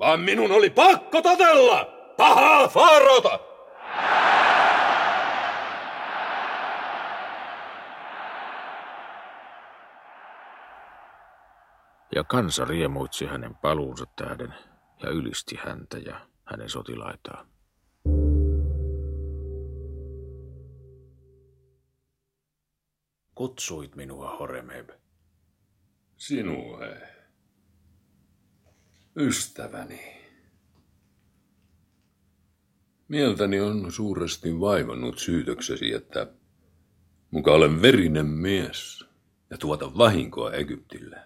[0.00, 1.84] vaan minun oli pakko totella
[2.16, 3.40] pahaa faarota.
[12.14, 14.54] Ja kansa riemuitsi hänen paluunsa tähden
[15.02, 17.46] ja ylisti häntä ja hänen sotilaitaan.
[23.34, 24.90] Kutsuit minua, Horemheb.
[26.16, 26.78] Sinua,
[29.20, 30.20] ystäväni.
[33.08, 36.32] Mieltäni on suuresti vaivannut syytöksesi, että
[37.30, 39.04] muka olen verinen mies
[39.50, 41.20] ja tuota vahinkoa Egyptille.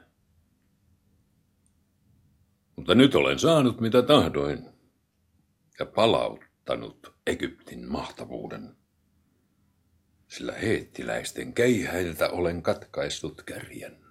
[2.76, 4.68] Mutta nyt olen saanut mitä tahdoin
[5.78, 8.76] ja palauttanut Egyptin mahtavuuden.
[10.28, 14.03] Sillä heettiläisten keihäiltä olen katkaissut kärjen.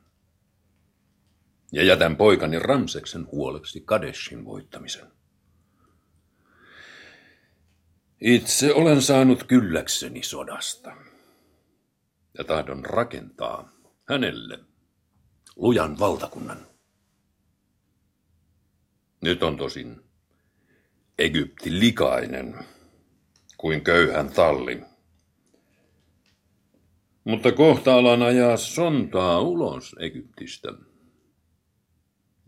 [1.73, 5.07] Ja jätän poikani Ramseksen huoleksi Kadeshin voittamisen.
[8.21, 10.95] Itse olen saanut kylläkseni sodasta.
[12.37, 13.71] Ja tahdon rakentaa
[14.09, 14.59] hänelle
[15.55, 16.67] lujan valtakunnan.
[19.21, 20.01] Nyt on tosin
[21.19, 22.65] Egypti likainen
[23.57, 24.81] kuin köyhän talli.
[27.23, 30.73] Mutta kohta alan ajaa sontaa ulos Egyptistä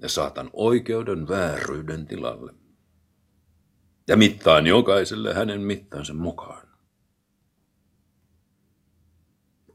[0.01, 2.53] ja saatan oikeuden vääryyden tilalle.
[4.07, 6.67] Ja mittaan jokaiselle hänen mittansa mukaan.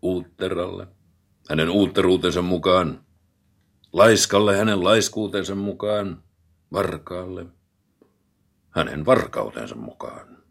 [0.03, 0.87] Uutteralle,
[1.49, 3.05] hänen uutteruutensa mukaan,
[3.93, 6.25] laiskalle hänen laiskuutensa mukaan,
[6.73, 7.47] varkaalle,
[8.71, 10.43] hänen varkautensa mukaan.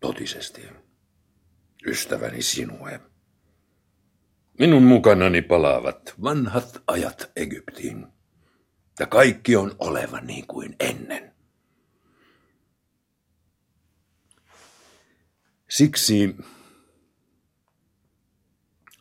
[0.00, 0.62] Totisesti,
[1.86, 3.09] ystäväni sinue.
[4.60, 8.06] Minun mukanani palaavat vanhat ajat Egyptiin,
[8.98, 11.34] ja kaikki on oleva niin kuin ennen.
[15.70, 16.36] Siksi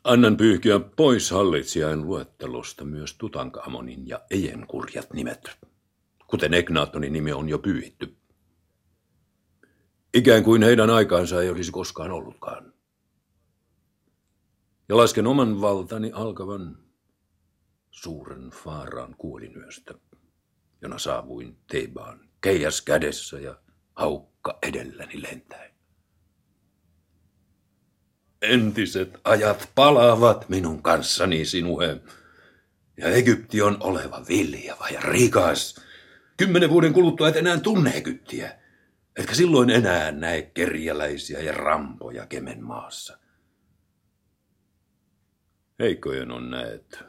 [0.04, 5.58] annan pyyhkiä pois hallitsijain luettelosta myös Tutankamonin ja Ejen kurjat nimet,
[6.28, 8.18] kuten Egnaatonin nimi on jo pyyhitty.
[10.14, 12.79] Ikään kuin heidän aikaansa ei olisi koskaan ollutkaan.
[14.90, 16.78] Ja lasken oman valtani alkavan
[17.92, 19.94] suuren Faaraan kuolinyöstä,
[20.82, 23.56] jona saavuin Teibaan keijas kädessä ja
[23.96, 25.72] haukka edelläni lentäen.
[28.42, 32.02] Entiset ajat palaavat minun kanssani sinuhe,
[32.98, 35.82] ja Egypti on oleva viljava ja rikas.
[36.38, 38.60] Kymmenen vuoden kuluttua et enää tunne Egyptiä,
[39.16, 43.19] etkä silloin enää näe kerjäläisiä ja rampoja Kemen maassa.
[45.80, 47.00] Heikkojen on näet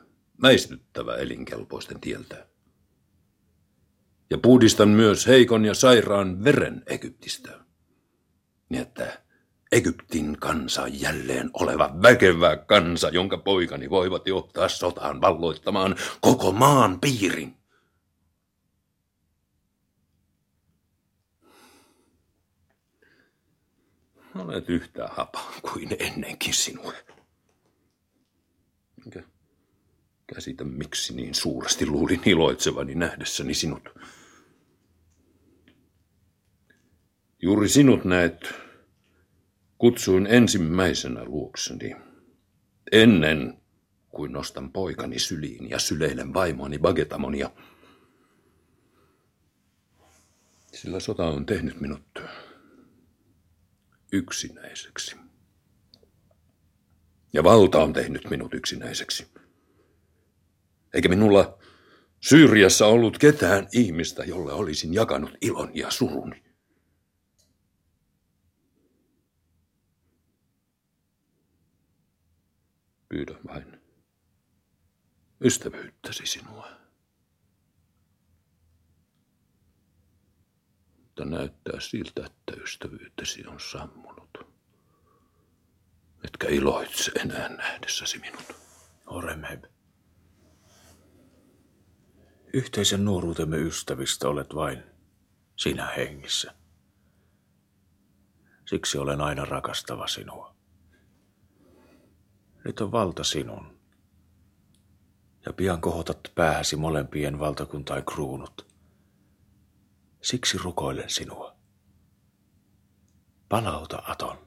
[0.42, 2.46] väistyttävä elinkelpoisten tieltä.
[4.30, 7.60] Ja puhdistan myös heikon ja sairaan veren Egyptistä,
[8.68, 9.22] niin että
[9.72, 17.56] Egyptin kansa jälleen oleva väkevä kansa, jonka poikani voivat johtaa sotaan valloittamaan koko maan piirin.
[24.34, 26.96] Olet yhtä hapa kuin ennenkin sinulle.
[29.04, 29.22] Enkä
[30.34, 33.88] käsitä, miksi niin suuresti luulin iloitsevani nähdessäni sinut.
[37.42, 38.54] Juuri sinut näet
[39.78, 41.96] kutsuin ensimmäisenä luokseni.
[42.92, 43.60] Ennen
[44.08, 47.50] kuin nostan poikani syliin ja syleilen vaimoani Bagetamonia.
[50.72, 52.22] Sillä sota on tehnyt minut
[54.12, 55.16] yksinäiseksi.
[57.32, 59.39] Ja valta on tehnyt minut yksinäiseksi.
[60.94, 61.58] Eikä minulla
[62.20, 66.42] Syyriassa ollut ketään ihmistä, jolle olisin jakanut ilon ja suruni.
[73.08, 73.80] Pyydän vain
[75.40, 76.68] ystävyyttäsi sinua.
[80.96, 84.38] Mutta näyttää siltä, että ystävyyttäsi on sammunut.
[86.24, 88.56] Etkä iloitse enää nähdessäsi minut.
[89.06, 89.64] Oremheb.
[92.52, 94.82] Yhteisen nuoruutemme ystävistä olet vain
[95.56, 96.54] sinä hengissä.
[98.66, 100.54] Siksi olen aina rakastava sinua.
[102.64, 103.80] Nyt on valta sinun.
[105.46, 108.66] Ja pian kohotat päähäsi molempien valtakuntain kruunut.
[110.22, 111.56] Siksi rukoilen sinua.
[113.48, 114.38] Palauta Aton.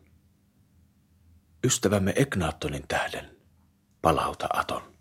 [1.63, 3.37] Ystävämme Egnaattonin tähden,
[4.01, 4.92] palauta Aton.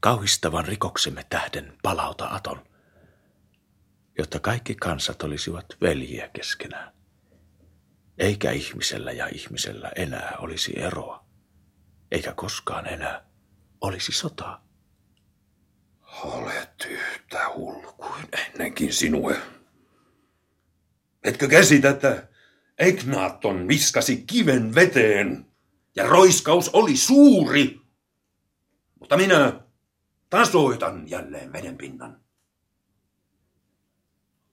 [0.00, 2.66] Kauhistavan rikoksemme tähden, palauta Aton,
[4.18, 6.92] jotta kaikki kansat olisivat veljiä keskenään.
[8.18, 11.28] Eikä ihmisellä ja ihmisellä enää olisi eroa
[12.10, 13.24] eikä koskaan enää
[13.80, 14.68] olisi sotaa.
[16.22, 19.36] Olet yhtä hullu kuin ennenkin sinue.
[21.24, 22.28] Etkö käsitä, että
[22.78, 25.46] Egnaton viskasi kiven veteen
[25.96, 27.80] ja roiskaus oli suuri?
[29.00, 29.60] Mutta minä
[30.30, 32.20] tasoitan jälleen vedenpinnan.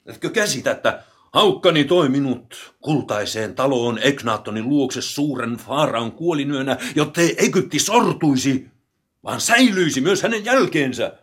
[0.06, 7.80] Etkö käsitä, että Haukkani toi minut kultaiseen taloon Eknaattonin luokse suuren Faaraan kuolinyönä, jottei Egypti
[7.80, 8.68] sortuisi,
[9.24, 11.20] vaan säilyisi myös hänen jälkeensä,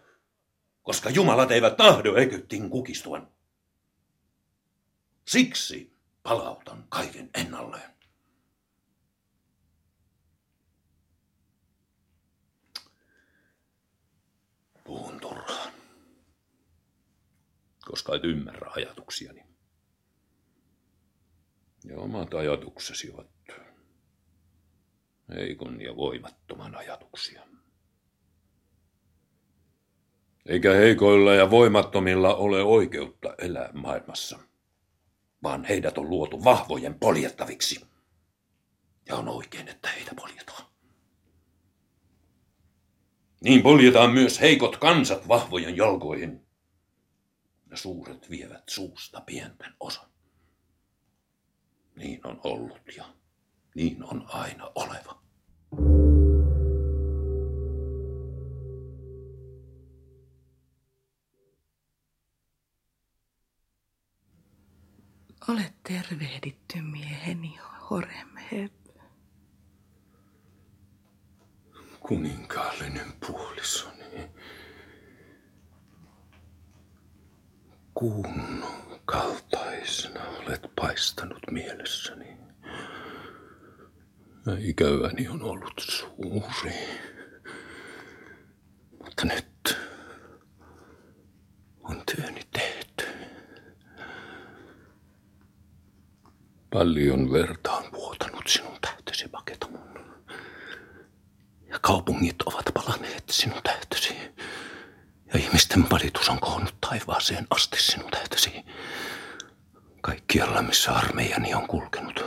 [0.83, 3.29] koska jumalat eivät tahdo Egyptin kukistuvan.
[5.29, 7.92] Siksi palautan kaiken ennalleen.
[14.93, 15.73] Puhun turhaan,
[17.85, 19.45] koska et ymmärrä ajatuksiani.
[21.85, 23.31] Ja omat ajatuksesi ovat
[25.35, 27.43] heikon ja voimattoman ajatuksia.
[30.47, 34.39] Eikä heikoilla ja voimattomilla ole oikeutta elää maailmassa,
[35.43, 37.87] vaan heidät on luotu vahvojen poljettaviksi.
[39.07, 40.72] Ja on oikein, että heitä poljetaan.
[43.45, 46.47] Niin poljetaan myös heikot kansat vahvojen jalkoihin.
[47.71, 50.11] ja suuret vievät suusta pienten osan.
[51.97, 53.05] Niin on ollut ja
[53.75, 55.23] niin on aina oleva.
[65.49, 67.59] Olet tervehditty mieheni
[67.91, 68.82] Horemheb.
[72.09, 74.31] Kuninkaallinen puolisoni.
[77.95, 78.65] Kuun
[79.05, 82.37] kaltaisena olet paistanut mielessäni.
[84.47, 86.75] Ja ikäväni on ollut suuri.
[88.99, 89.79] Mutta nyt
[91.83, 93.07] on työni tehty.
[96.71, 99.92] Paljon verta on vuotanut sinun tähtesi, Paketamon.
[101.83, 104.17] Kaupungit ovat palaneet sinun tähtesi.
[105.35, 108.65] Ja ihmisten valitus on koonnut taivaaseen asti sinun tähtesi.
[110.01, 112.25] Kaikkialla, missä armeijani on kulkenut.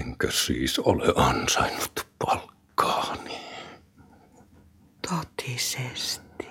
[0.00, 3.40] Enkä siis ole ansainnut palkkaani.
[5.08, 6.48] Totisesti.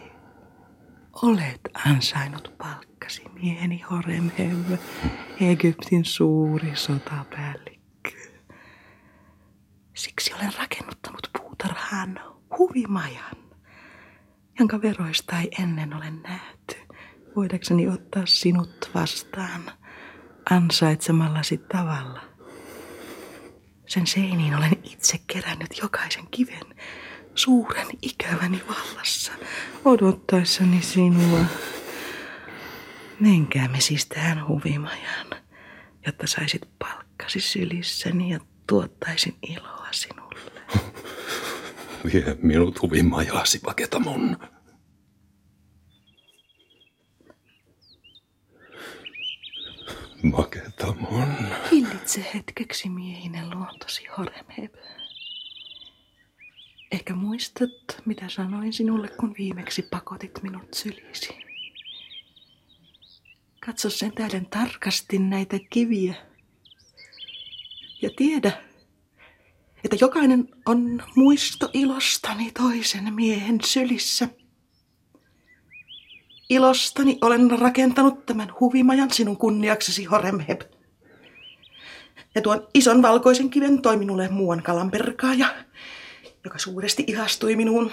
[1.21, 4.79] Olet ansainnut palkkasi mieheni Horemheb,
[5.41, 7.78] Egyptin suuri sotapäällikkö.
[9.99, 12.19] Siksi olen rakennuttanut puutarhaan
[12.57, 13.35] huvimajan,
[14.59, 16.75] jonka veroista ei ennen ole nähty.
[17.35, 19.71] Voidakseni ottaa sinut vastaan
[20.49, 22.21] ansaitsemallasi tavalla.
[23.87, 26.75] Sen seiniin olen itse kerännyt jokaisen kiven
[27.35, 29.31] suuren ikäväni vallassa,
[29.85, 31.45] odottaessani sinua.
[33.19, 35.27] Menkäämme siis tähän huvimajan,
[36.05, 40.61] jotta saisit palkkasi sylissäni ja tuottaisin iloa sinulle.
[42.13, 44.37] Vie minut huvimajaasi, Paketamon.
[50.31, 51.35] Paketamon.
[51.71, 54.75] Hillitse hetkeksi miehinen luontosi, Horemheb.
[56.91, 57.69] Ehkä muistat,
[58.05, 61.37] mitä sanoin sinulle, kun viimeksi pakotit minut sylisi.
[63.65, 66.15] Katso sen tähden tarkasti näitä kiviä.
[68.01, 68.68] Ja tiedä,
[69.83, 74.27] että jokainen on muisto ilostani toisen miehen sylissä.
[76.49, 80.61] Ilostani olen rakentanut tämän huvimajan sinun kunniaksesi, Horemheb.
[82.35, 85.55] Ja tuon ison valkoisen kiven toi minulle muuan kalanperkaaja,
[86.43, 87.91] joka suuresti ihastui minuun.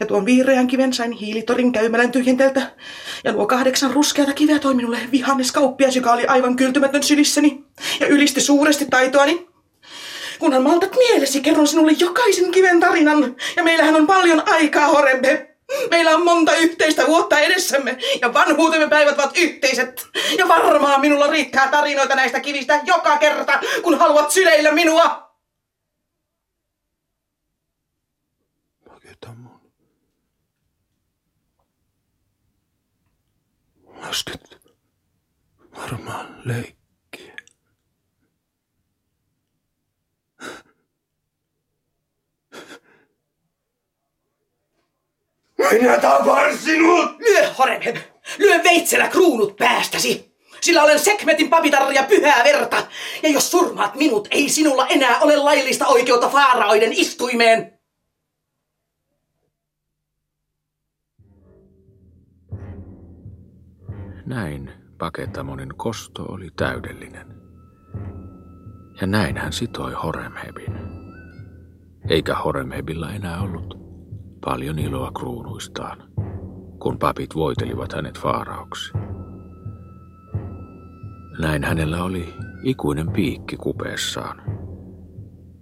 [0.00, 2.76] Ja tuon vihreän kiven sain hiilitorin käymälän tyhjenteltä.
[3.24, 7.64] Ja nuo kahdeksan ruskeata kiveä toi minulle vihannes kauppias, joka oli aivan kyltymätön sylissäni.
[8.00, 9.51] Ja ylisti suuresti taitoani.
[10.42, 13.36] Kunhan maltat mielesi, kerron sinulle jokaisen kiven tarinan.
[13.56, 15.56] Ja meillähän on paljon aikaa, Horembe.
[15.90, 20.06] Meillä on monta yhteistä vuotta edessämme ja vanhuutemme päivät ovat yhteiset.
[20.38, 25.36] Ja varmaan minulla riittää tarinoita näistä kivistä joka kerta, kun haluat syleillä minua.
[28.88, 29.60] Paketamon.
[34.00, 34.58] Lasket
[35.76, 36.81] varmaan leikkiä.
[45.70, 47.18] Minä tapan sinut!
[47.18, 47.96] Lyö, Horemheb!
[48.38, 50.32] Lyö veitsellä kruunut päästäsi!
[50.60, 52.86] Sillä olen Sekmetin papitarja pyhää verta.
[53.22, 57.78] Ja jos surmaat minut, ei sinulla enää ole laillista oikeutta faaraoiden istuimeen.
[64.26, 67.26] Näin Paketamonin kosto oli täydellinen.
[69.00, 70.72] Ja näin hän sitoi Horemhebin.
[72.08, 73.81] Eikä Horemhebillä enää ollut
[74.44, 76.02] paljon iloa kruunuistaan,
[76.78, 78.92] kun papit voitelivat hänet faarauksi.
[81.38, 84.42] Näin hänellä oli ikuinen piikki kupeessaan,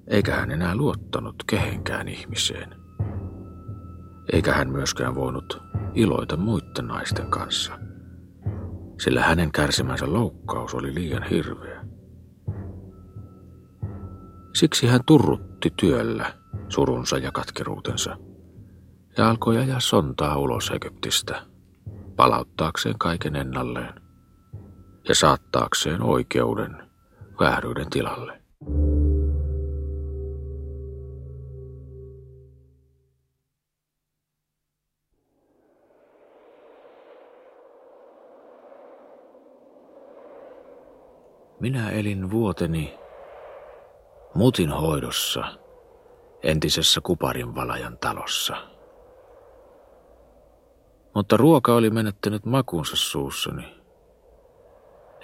[0.07, 2.75] eikä hän enää luottanut kehenkään ihmiseen.
[4.33, 5.63] Eikä hän myöskään voinut
[5.95, 7.79] iloita muiden naisten kanssa,
[9.01, 11.85] sillä hänen kärsimänsä loukkaus oli liian hirveä.
[14.55, 16.35] Siksi hän turrutti työllä
[16.69, 18.17] surunsa ja katkeruutensa
[19.21, 21.43] ja alkoi ajaa sontaa ulos Egyptistä,
[22.17, 23.95] palauttaakseen kaiken ennalleen
[25.09, 26.91] ja saattaakseen oikeuden
[27.41, 28.41] vääryyden tilalle.
[41.61, 42.95] Minä elin vuoteni
[44.35, 45.45] mutin hoidossa
[46.43, 48.80] entisessä kuparinvalajan talossa.
[51.21, 53.75] Mutta ruoka oli menettänyt makunsa suussani,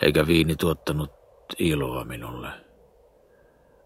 [0.02, 1.10] eikä viini tuottanut
[1.58, 2.48] iloa minulle,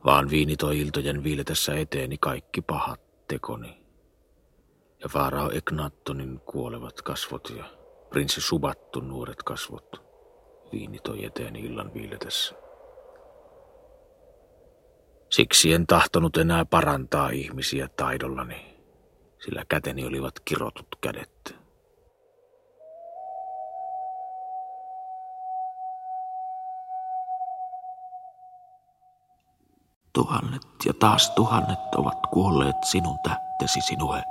[0.04, 3.82] vaan viini toi iltojen viiletessä eteeni kaikki pahat tekoni.
[5.02, 7.64] Ja Faarao Egnattonin kuolevat kasvot ja
[8.08, 10.02] prinssi Subattun nuoret kasvot
[10.72, 12.54] viini toi eteeni illan viiletessä.
[15.30, 18.76] Siksi en tahtonut enää parantaa ihmisiä taidollani,
[19.44, 21.59] sillä käteni olivat kirotut kädet.
[30.12, 34.24] Tuhannet ja taas tuhannet ovat kuolleet sinun tähtesi sinue.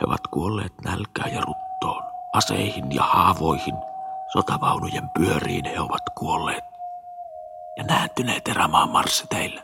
[0.00, 2.02] He ovat kuolleet nälkään ja ruttoon,
[2.32, 3.74] aseihin ja haavoihin,
[4.32, 6.64] sotavaunujen pyöriin he ovat kuolleet
[7.76, 9.62] ja nääntyneet erämaan marsseteille.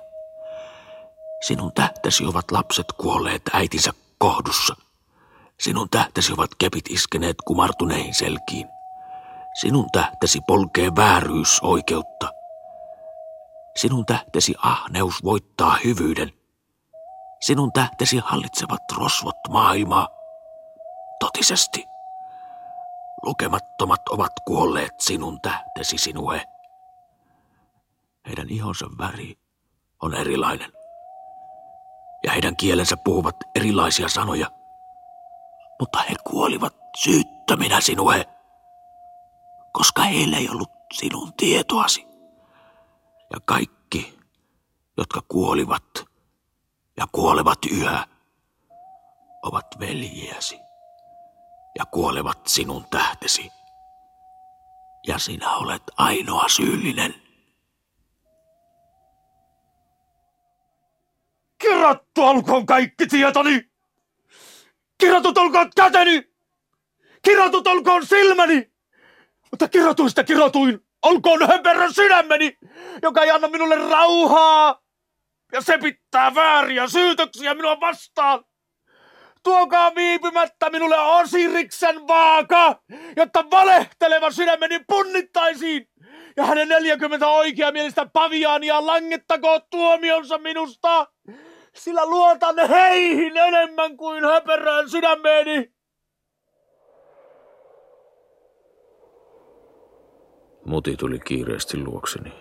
[1.46, 4.76] Sinun tähtesi ovat lapset kuolleet äitinsä kohdussa.
[5.60, 8.68] Sinun tähtesi ovat kepit iskeneet kumartuneihin selkiin.
[9.60, 12.39] Sinun tähtesi polkee vääryys oikeutta.
[13.76, 16.32] Sinun tähtesi ahneus voittaa hyvyyden.
[17.40, 20.08] Sinun tähtesi hallitsevat rosvot maailmaa.
[21.20, 21.84] Totisesti.
[23.22, 26.42] Lukemattomat ovat kuolleet sinun tähtesi sinue.
[28.26, 29.38] Heidän ihonsa väri
[30.02, 30.72] on erilainen.
[32.24, 34.50] Ja heidän kielensä puhuvat erilaisia sanoja.
[35.80, 38.28] Mutta he kuolivat syyttöminä sinue,
[39.72, 42.09] koska heillä ei ollut sinun tietoasi.
[43.30, 44.18] Ja kaikki,
[44.96, 46.04] jotka kuolivat
[46.96, 48.06] ja kuolevat yhä,
[49.42, 50.58] ovat veljiäsi
[51.78, 53.50] ja kuolevat sinun tähtesi.
[55.06, 57.14] Ja sinä olet ainoa syyllinen.
[61.58, 63.70] Kirjattu olkoon kaikki tietoni!
[64.98, 66.32] Kirjatut olkoon käteni!
[67.22, 68.72] Kirjatut olkoon silmäni!
[69.50, 72.56] Mutta kirjoituista kirjoituin olkoon höperön sydämeni,
[73.02, 74.80] joka ei anna minulle rauhaa
[75.52, 78.44] ja se pitää vääriä syytöksiä minua vastaan.
[79.42, 82.82] Tuokaa viipymättä minulle Osiriksen vaaka,
[83.16, 85.86] jotta valehteleva sydämeni punnittaisiin.
[86.36, 91.06] Ja hänen 40 oikeamielistä paviaania langettakoon tuomionsa minusta
[91.74, 95.72] sillä luotan heihin enemmän kuin höperään sydämeeni.
[100.64, 102.32] Muti tuli kiireesti luokseni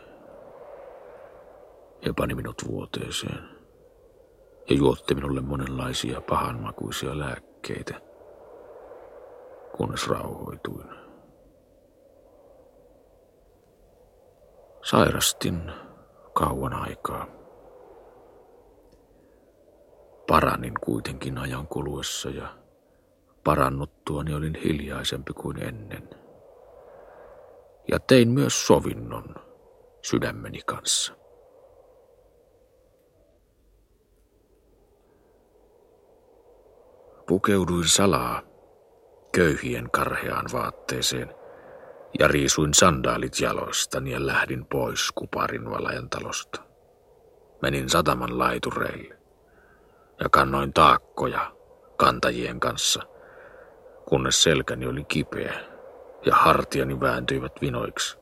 [2.05, 3.49] ja pani minut vuoteeseen
[4.69, 8.01] ja juotti minulle monenlaisia pahanmakuisia lääkkeitä,
[9.77, 10.87] kunnes rauhoituin.
[14.83, 15.71] Sairastin
[16.33, 17.27] kauan aikaa.
[20.27, 22.47] Paranin kuitenkin ajan kuluessa ja
[23.43, 26.18] parannuttuani olin hiljaisempi kuin ennen.
[27.91, 29.35] Ja tein myös sovinnon
[30.01, 31.13] sydämeni kanssa.
[37.27, 38.41] Pukeuduin salaa
[39.31, 41.35] köyhien karheaan vaatteeseen
[42.19, 46.61] ja riisuin sandaalit jaloistani ja lähdin pois kuparin valajan talosta.
[47.61, 49.17] Menin sataman laitureille
[50.19, 51.51] ja kannoin taakkoja
[51.97, 53.01] kantajien kanssa,
[54.05, 55.68] kunnes selkäni oli kipeä
[56.25, 58.17] ja hartiani vääntyivät vinoiksi.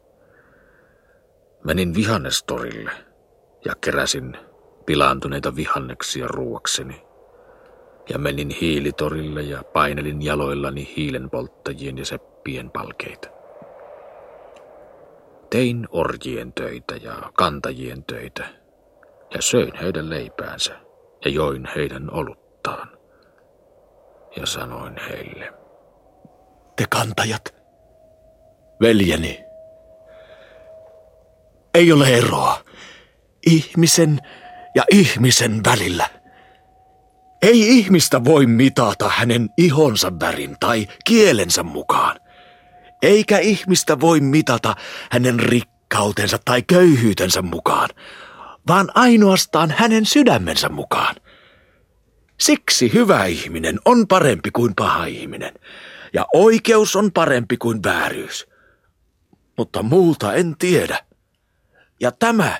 [1.63, 2.91] Menin vihannestorille
[3.65, 4.37] ja keräsin
[4.85, 7.07] pilaantuneita vihanneksia ruuakseni.
[8.09, 13.29] Ja menin hiilitorille ja painelin jaloillani hiilenpolttajien ja seppien palkeita.
[15.49, 18.47] Tein orjien töitä ja kantajien töitä
[19.33, 20.75] ja söin heidän leipäänsä
[21.25, 22.89] ja join heidän oluttaan.
[24.35, 25.53] Ja sanoin heille.
[26.75, 27.56] Te kantajat,
[28.81, 29.43] veljeni,
[31.73, 32.63] ei ole eroa
[33.45, 34.19] ihmisen
[34.75, 36.09] ja ihmisen välillä.
[37.41, 42.19] Ei ihmistä voi mitata hänen ihonsa värin tai kielensä mukaan.
[43.01, 44.75] Eikä ihmistä voi mitata
[45.11, 47.89] hänen rikkautensa tai köyhyytensä mukaan,
[48.67, 51.15] vaan ainoastaan hänen sydämensä mukaan.
[52.39, 55.53] Siksi hyvä ihminen on parempi kuin paha ihminen,
[56.13, 58.47] ja oikeus on parempi kuin vääryys.
[59.57, 60.99] Mutta muuta en tiedä.
[61.99, 62.57] Ja tämä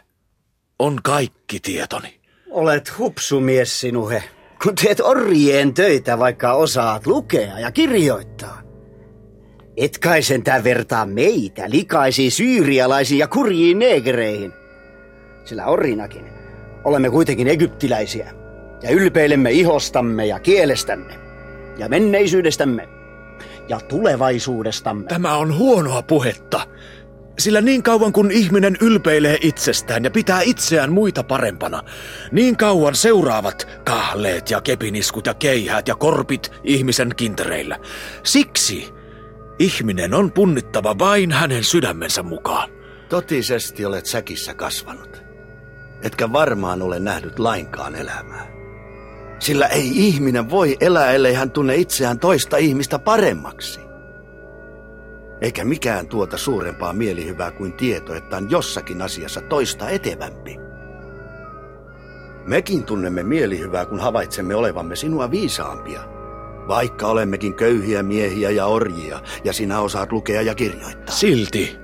[0.80, 2.20] on kaikki tietoni.
[2.50, 4.24] Olet hupsumies sinuhe,
[4.64, 8.62] kun teet orjien töitä, vaikka osaat lukea ja kirjoittaa.
[9.78, 14.54] Et kai sentään vertaa meitä likaisiin syyrialaisiin ja kurjiin negereihin
[15.48, 16.26] sillä orinakin
[16.84, 18.34] olemme kuitenkin egyptiläisiä
[18.84, 21.14] ja ylpeilemme ihostamme ja kielestämme
[21.78, 22.88] ja menneisyydestämme
[23.70, 25.04] ja tulevaisuudestamme.
[25.04, 26.68] Tämä on huonoa puhetta.
[27.40, 31.84] Sillä niin kauan kun ihminen ylpeilee itsestään ja pitää itseään muita parempana,
[32.32, 37.80] niin kauan seuraavat kahleet ja kepiniskut ja keihät ja korpit ihmisen kintereillä.
[38.24, 38.94] Siksi
[39.60, 42.70] ihminen on punnittava vain hänen sydämensä mukaan.
[43.10, 45.24] Totisesti olet säkissä kasvanut.
[46.02, 48.57] Etkä varmaan ole nähnyt lainkaan elämää.
[49.40, 53.80] Sillä ei ihminen voi elää, ellei hän tunne itseään toista ihmistä paremmaksi.
[55.42, 60.60] Eikä mikään tuota suurempaa mielihyvää kuin tieto, että on jossakin asiassa toista etevämpi.
[62.46, 66.02] Mekin tunnemme mielihyvää, kun havaitsemme olevamme sinua viisaampia.
[66.68, 71.16] Vaikka olemmekin köyhiä miehiä ja orjia, ja sinä osaat lukea ja kirjoittaa.
[71.16, 71.78] Silti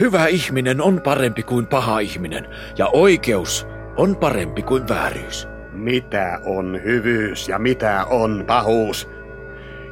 [0.00, 3.66] hyvä ihminen on parempi kuin paha ihminen, ja oikeus
[3.96, 5.53] on parempi kuin vääryys.
[5.74, 9.08] Mitä on hyvyys ja mitä on pahuus?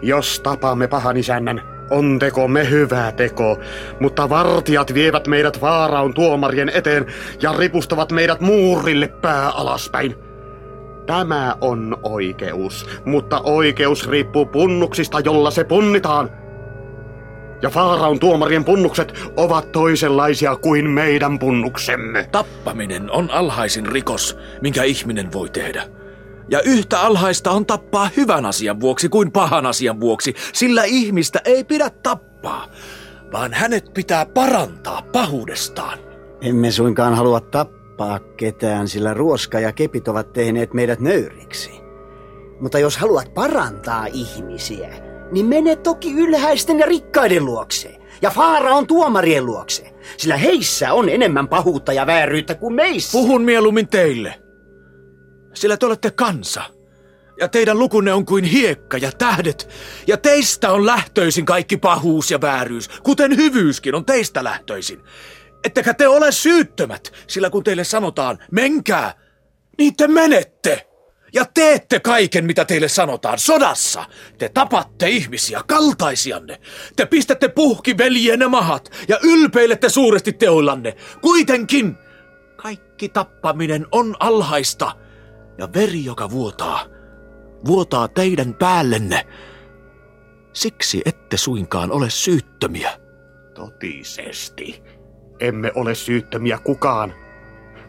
[0.03, 3.59] Jos tapaamme pahan isännän, on tekomme hyvä teko,
[4.01, 7.07] mutta vartijat vievät meidät vaaraun tuomarien eteen
[7.43, 10.15] ja ripustavat meidät muurille pää alaspäin.
[11.07, 16.31] Tämä on oikeus, mutta oikeus riippuu punnuksista, jolla se punnitaan.
[17.63, 22.29] Ja Faaraun tuomarien punnukset ovat toisenlaisia kuin meidän punnuksemme.
[22.33, 25.85] Tappaminen on alhaisin rikos, minkä ihminen voi tehdä.
[26.49, 31.65] Ja yhtä alhaista on tappaa hyvän asian vuoksi kuin pahan asian vuoksi, sillä ihmistä ei
[31.65, 32.67] pidä tappaa,
[33.33, 35.99] vaan hänet pitää parantaa pahuudestaan.
[36.41, 41.71] Emme suinkaan halua tappaa ketään, sillä ruoska ja kepit ovat tehneet meidät nöyriksi.
[42.61, 47.99] Mutta jos haluat parantaa ihmisiä, niin mene toki ylhäisten ja rikkaiden luokse.
[48.23, 53.13] Ja Faara on tuomarien luokse, sillä heissä on enemmän pahuutta ja vääryyttä kuin meissä.
[53.13, 54.43] Puhun mieluummin teille.
[55.55, 56.63] Sillä te olette kansa.
[57.41, 59.69] Ja teidän lukunne on kuin hiekka ja tähdet.
[60.07, 65.01] Ja teistä on lähtöisin kaikki pahuus ja vääryys, kuten hyvyyskin on teistä lähtöisin.
[65.65, 69.15] Ettekä te ole syyttömät, sillä kun teille sanotaan, menkää,
[69.79, 70.92] niin te menette.
[71.35, 74.05] Ja teette kaiken, mitä teille sanotaan sodassa.
[74.39, 76.61] Te tapatte ihmisiä, kaltaisianne.
[76.97, 80.97] Te pistätte puhki veljienne mahat ja ylpeilette suuresti teoillanne.
[81.21, 81.97] Kuitenkin
[82.57, 84.97] kaikki tappaminen on alhaista
[85.59, 86.85] ja veri, joka vuotaa,
[87.67, 89.27] vuotaa teidän päällenne.
[90.53, 92.91] Siksi ette suinkaan ole syyttömiä.
[93.55, 94.83] Totisesti.
[95.41, 97.15] Emme ole syyttömiä kukaan,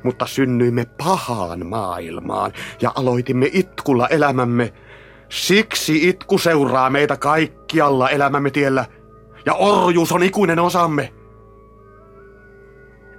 [0.04, 2.52] mutta synnyimme pahaan maailmaan
[2.82, 4.74] ja aloitimme itkulla elämämme.
[5.30, 8.86] Siksi itku seuraa meitä kaikkialla elämämme tiellä,
[9.46, 11.14] ja orjuus on ikuinen osamme.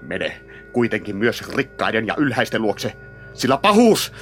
[0.02, 0.40] Mene
[0.72, 2.96] kuitenkin myös rikkaiden ja ylhäisten luokse,
[3.32, 4.12] sillä pahuus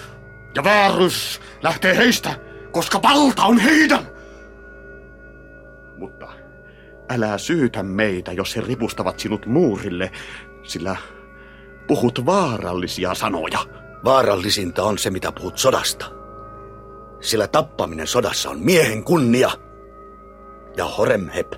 [0.55, 2.35] ja vääryys lähtee heistä,
[2.73, 4.07] koska valta on heidän.
[5.99, 6.29] Mutta
[7.11, 10.11] älä syytä meitä, jos he ripustavat sinut muurille,
[10.63, 10.97] sillä
[11.87, 13.59] puhut vaarallisia sanoja.
[14.05, 16.07] Vaarallisinta on se, mitä puhut sodasta.
[17.20, 19.51] Sillä tappaminen sodassa on miehen kunnia.
[20.76, 21.53] Ja Horemheb,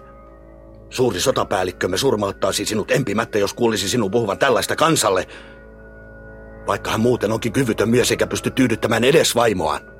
[0.90, 5.28] suuri sotapäällikkömme surmauttaisi sinut empimättä, jos kuulisi sinun puhuvan tällaista kansalle,
[6.66, 9.93] vaikka hän muuten onkin kyvytön mies eikä pysty tyydyttämään edes vaimoaan.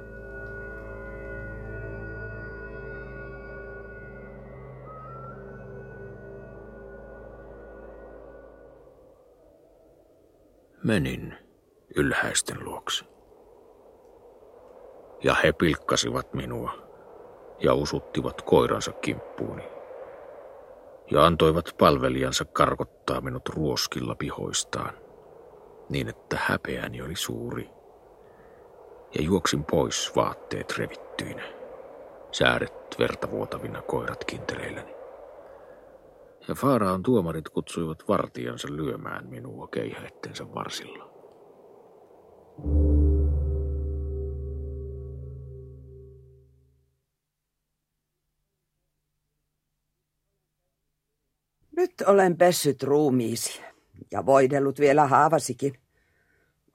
[10.85, 11.35] Menin
[11.97, 13.05] ylhäisten luokse.
[15.22, 16.72] Ja he pilkkasivat minua
[17.59, 19.62] ja usuttivat koiransa kimppuuni.
[21.11, 24.95] Ja antoivat palvelijansa karkottaa minut ruoskilla pihoistaan,
[25.89, 27.70] niin että häpeäni oli suuri.
[29.18, 31.43] Ja juoksin pois vaatteet revittyinä,
[32.32, 34.95] säädet vertavuotavina koirat kintereilläni.
[36.49, 41.14] Ja Faaraan tuomarit kutsuivat vartijansa lyömään minua keihäittensä varsilla.
[51.76, 53.61] Nyt olen pessyt ruumiisi
[54.11, 55.74] ja voidellut vielä haavasikin,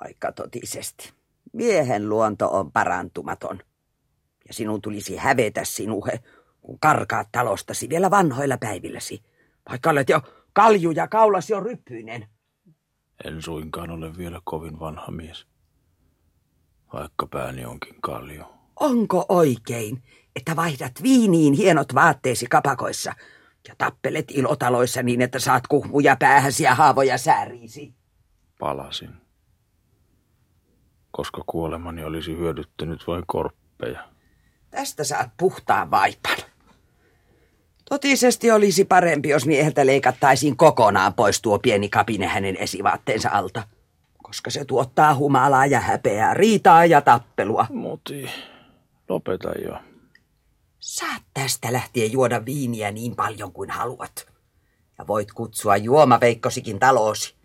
[0.03, 1.13] vaikka totisesti.
[1.53, 3.59] Miehen luonto on parantumaton.
[4.47, 6.19] Ja sinun tulisi hävetä sinuhe,
[6.61, 9.23] kun karkaat talostasi vielä vanhoilla päivilläsi,
[9.69, 10.21] vaikka olet jo
[10.53, 12.27] kalju ja kaulas jo ryppyinen.
[13.25, 15.47] En suinkaan ole vielä kovin vanha mies,
[16.93, 18.43] vaikka pääni onkin kalju.
[18.75, 20.03] Onko oikein,
[20.35, 23.13] että vaihdat viiniin hienot vaatteesi kapakoissa
[23.67, 27.93] ja tappelet ilotaloissa niin, että saat kuhmuja päähäsi ja haavoja sääriisi?
[28.59, 29.13] Palasin,
[31.11, 34.09] koska kuolemani olisi hyödyttänyt vain korppeja.
[34.69, 36.48] Tästä saat puhtaan vaipan.
[37.89, 43.63] Totisesti olisi parempi, jos mieheltä leikattaisiin kokonaan pois tuo pieni kapine hänen esivaatteensa alta.
[44.23, 47.67] Koska se tuottaa humalaa ja häpeää, riitaa ja tappelua.
[47.69, 48.29] Muti,
[49.09, 49.77] lopeta jo.
[50.79, 54.27] Saat tästä lähtien juoda viiniä niin paljon kuin haluat.
[54.97, 57.35] Ja voit kutsua juomaveikkosikin taloosi.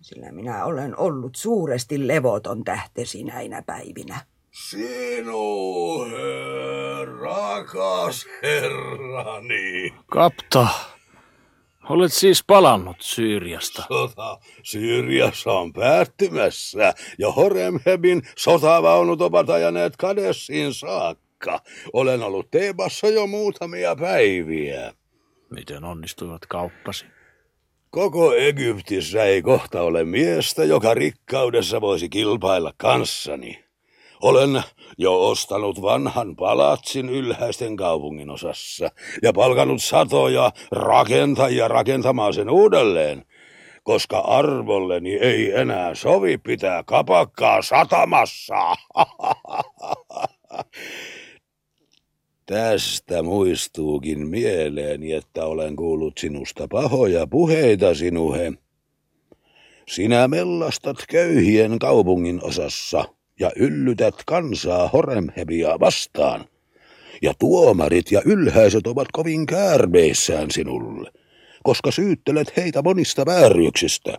[0.00, 4.20] Sillä minä olen ollut suuresti levoton tähtesi näinä päivinä.
[4.58, 6.14] Sinuhe,
[7.20, 9.94] rakas herrani.
[10.06, 10.68] Kapta,
[11.88, 13.84] olet siis palannut Syyriasta.
[13.88, 21.60] Sota Syyriassa on päättymässä ja Horemhebin sotavaunut ovat ajaneet Kadessiin saakka.
[21.92, 24.92] Olen ollut Teebassa jo muutamia päiviä.
[25.50, 27.06] Miten onnistuivat kauppasi?
[27.90, 33.67] Koko Egyptissä ei kohta ole miestä, joka rikkaudessa voisi kilpailla kanssani.
[34.22, 34.62] Olen
[34.98, 38.90] jo ostanut vanhan palatsin ylhäisten kaupungin osassa
[39.22, 43.24] ja palkanut satoja rakentajia rakentamaan sen uudelleen,
[43.82, 48.56] koska arvolleni ei enää sovi pitää kapakkaa satamassa.
[52.46, 58.52] Tästä muistuukin mieleeni, että olen kuullut sinusta pahoja puheita, sinuhe.
[59.88, 63.04] Sinä mellastat köyhien kaupungin osassa
[63.40, 66.44] ja yllytät kansaa Horemhebia vastaan.
[67.22, 71.10] Ja tuomarit ja ylhäiset ovat kovin käärmeissään sinulle,
[71.62, 74.18] koska syyttelet heitä monista vääryyksistä.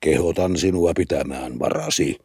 [0.00, 2.18] Kehotan sinua pitämään varasi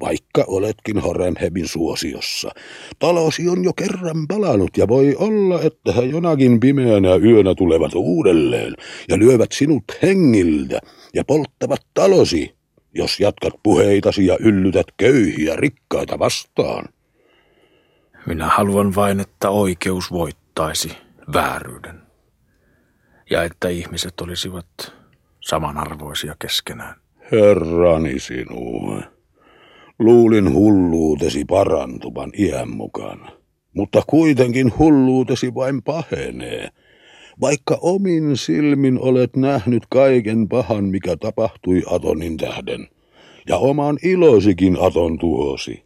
[0.00, 2.50] vaikka oletkin Horemhebin suosiossa.
[2.98, 8.74] Talosi on jo kerran palannut ja voi olla, että he jonakin pimeänä yönä tulevat uudelleen
[9.08, 10.78] ja lyövät sinut hengiltä
[11.14, 12.54] ja polttavat talosi,
[12.94, 16.88] jos jatkat puheitasi ja yllytät köyhiä rikkaita vastaan.
[18.26, 20.96] Minä haluan vain, että oikeus voittaisi
[21.32, 22.02] vääryyden
[23.30, 24.66] ja että ihmiset olisivat
[25.40, 26.94] samanarvoisia keskenään.
[27.32, 29.02] Herrani sinua.
[29.98, 33.30] Luulin hulluutesi parantuvan iän mukana,
[33.74, 36.68] mutta kuitenkin hulluutesi vain pahenee,
[37.42, 42.88] vaikka omin silmin olet nähnyt kaiken pahan, mikä tapahtui Atonin tähden,
[43.48, 45.82] ja oman ilosikin Aton tuosi.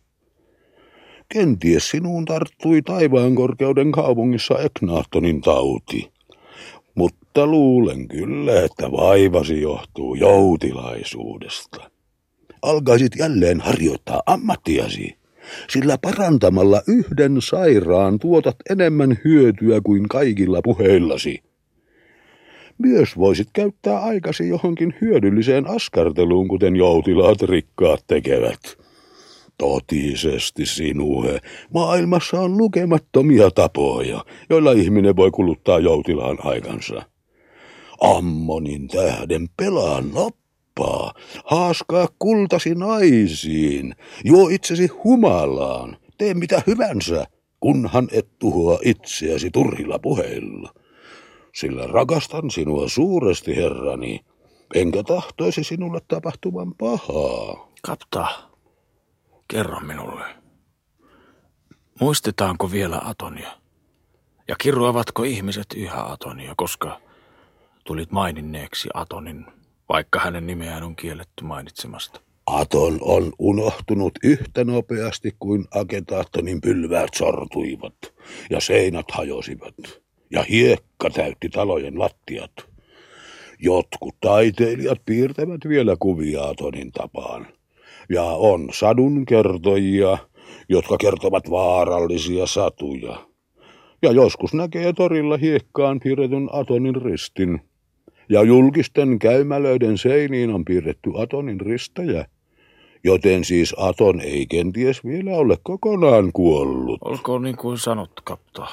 [1.29, 6.13] Kenties sinuun tarttui taivaan korkeuden kaupungissa Eknaattonin tauti,
[6.95, 11.91] mutta luulen kyllä, että vaivasi johtuu joutilaisuudesta
[12.63, 15.19] alkaisit jälleen harjoittaa ammattiasi,
[15.71, 21.46] sillä parantamalla yhden sairaan tuotat enemmän hyötyä kuin kaikilla puheillasi.
[22.79, 28.61] Myös voisit käyttää aikasi johonkin hyödylliseen askarteluun, kuten joutilaat rikkaat tekevät.
[29.59, 31.39] Totisesti sinuhe,
[31.75, 37.03] maailmassa on lukemattomia tapoja, joilla ihminen voi kuluttaa joutilaan aikansa.
[38.01, 40.47] Ammonin tähden pelaa nopea
[40.77, 41.13] kauppaa,
[41.45, 47.27] haaskaa kultasi naisiin, juo itsesi humalaan, tee mitä hyvänsä,
[47.61, 50.75] kunhan et tuhoa itseäsi turhilla puheilla.
[51.57, 54.21] Sillä rakastan sinua suuresti, herrani,
[54.75, 57.69] enkä tahtoisi sinulle tapahtuvan pahaa.
[57.83, 58.27] Kapta,
[59.49, 60.25] kerro minulle.
[62.01, 63.51] Muistetaanko vielä Atonia?
[64.49, 67.01] Ja kirroavatko ihmiset yhä Atonia, koska
[67.85, 69.47] tulit maininneeksi Atonin
[69.89, 72.21] vaikka hänen nimeään on kielletty mainitsemasta.
[72.47, 77.95] Aton on unohtunut yhtä nopeasti kuin Aketaattonin pylväät sortuivat,
[78.51, 79.75] ja seinät hajosivat,
[80.31, 82.53] ja hiekka täytti talojen lattiat.
[83.59, 87.47] Jotkut taiteilijat piirtävät vielä kuvia Atonin tapaan,
[88.09, 90.19] ja on sadunkertojia,
[90.69, 93.27] jotka kertovat vaarallisia satuja.
[94.03, 97.61] Ja joskus näkee torilla hiekkaan piirretyn Atonin ristin,
[98.29, 102.27] ja julkisten käymälöiden seiniin on piirretty Atonin ristäjä,
[103.05, 106.99] joten siis Aton ei kenties vielä ole kokonaan kuollut.
[107.05, 108.67] Olkoon niin kuin sanot, kapta.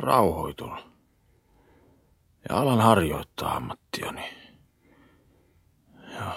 [0.00, 0.78] Rauhoitun.
[2.48, 4.24] Ja alan harjoittaa ammattiani.
[6.14, 6.36] Ja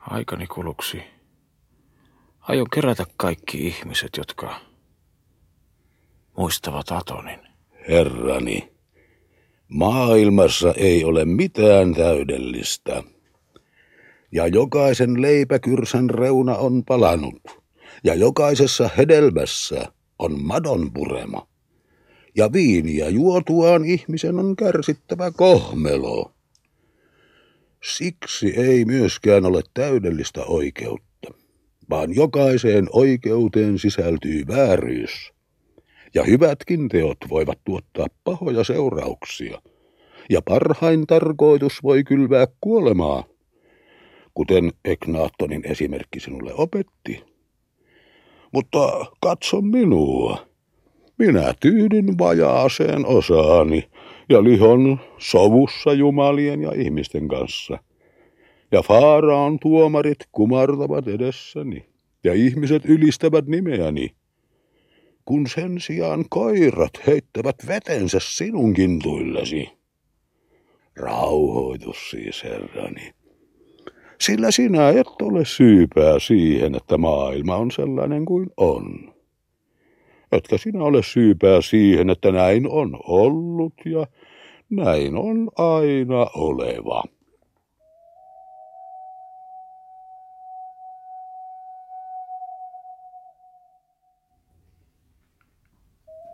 [0.00, 1.02] aikani kuluksi
[2.40, 4.60] aion kerätä kaikki ihmiset, jotka
[6.36, 7.40] muistavat Atonin.
[7.88, 8.72] Herrani,
[9.68, 13.02] Maailmassa ei ole mitään täydellistä.
[14.32, 17.42] Ja jokaisen leipäkyrsän reuna on palanut,
[18.04, 21.46] ja jokaisessa hedelmässä on madon purema.
[22.36, 26.32] Ja viiniä juotuaan ihmisen on kärsittävä kohmelo.
[27.96, 31.34] Siksi ei myöskään ole täydellistä oikeutta,
[31.90, 35.32] vaan jokaiseen oikeuteen sisältyy vääryys.
[36.14, 39.62] Ja hyvätkin teot voivat tuottaa pahoja seurauksia.
[40.30, 43.24] Ja parhain tarkoitus voi kylvää kuolemaa,
[44.34, 47.24] kuten Eknaattonin esimerkki sinulle opetti.
[48.52, 50.55] Mutta katso minua.
[51.18, 53.88] Minä tyydyn vajaaseen osaani
[54.28, 57.78] ja lihon sovussa jumalien ja ihmisten kanssa.
[58.72, 61.84] Ja Faaraan tuomarit kumartavat edessäni
[62.24, 64.10] ja ihmiset ylistävät nimeäni.
[65.24, 69.68] Kun sen sijaan koirat heittävät vetensä sinun kintuillesi.
[70.96, 73.10] Rauhoitus siis, herrani.
[74.20, 79.15] Sillä sinä et ole syypää siihen, että maailma on sellainen kuin on.
[80.32, 84.06] Etkä sinä ole syypää siihen, että näin on ollut ja
[84.70, 87.02] näin on aina oleva.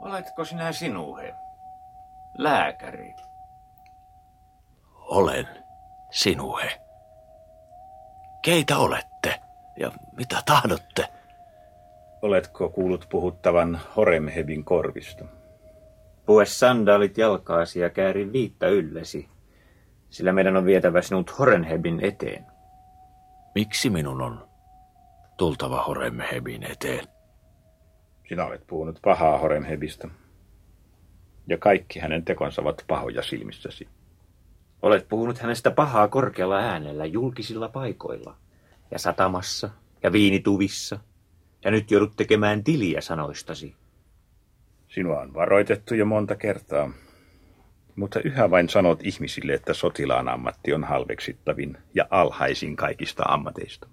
[0.01, 1.35] Oletko sinä sinuhe?
[2.39, 3.15] Lääkäri.
[4.95, 5.49] Olen
[6.11, 6.81] sinuhe.
[8.43, 9.41] Keitä olette
[9.77, 11.22] ja mitä tahdotte?
[12.23, 15.25] Oletko kuullut puhuttavan Horemhebin korvista?
[16.27, 19.29] Pue sandaalit jalkaasi ja käärin viitta yllesi,
[20.11, 22.47] sillä meidän on vietävä sinut Horenhebin eteen.
[23.55, 24.49] Miksi minun on
[25.37, 27.05] tultava Horemhebin eteen?
[28.29, 30.09] Sinä olet puhunut pahaa Horemhebistä,
[31.47, 33.89] ja kaikki hänen tekonsa ovat pahoja silmissäsi.
[34.83, 38.37] Olet puhunut hänestä pahaa korkealla äänellä julkisilla paikoilla,
[38.91, 39.71] ja satamassa,
[40.03, 40.99] ja viinituvissa,
[41.65, 43.75] ja nyt joudut tekemään tiliä sanoistasi.
[44.89, 46.91] Sinua on varoitettu jo monta kertaa,
[47.97, 53.89] mutta yhä vain sanot ihmisille, että sotilaan ammatti on halveksittavin ja alhaisin kaikista ammateista.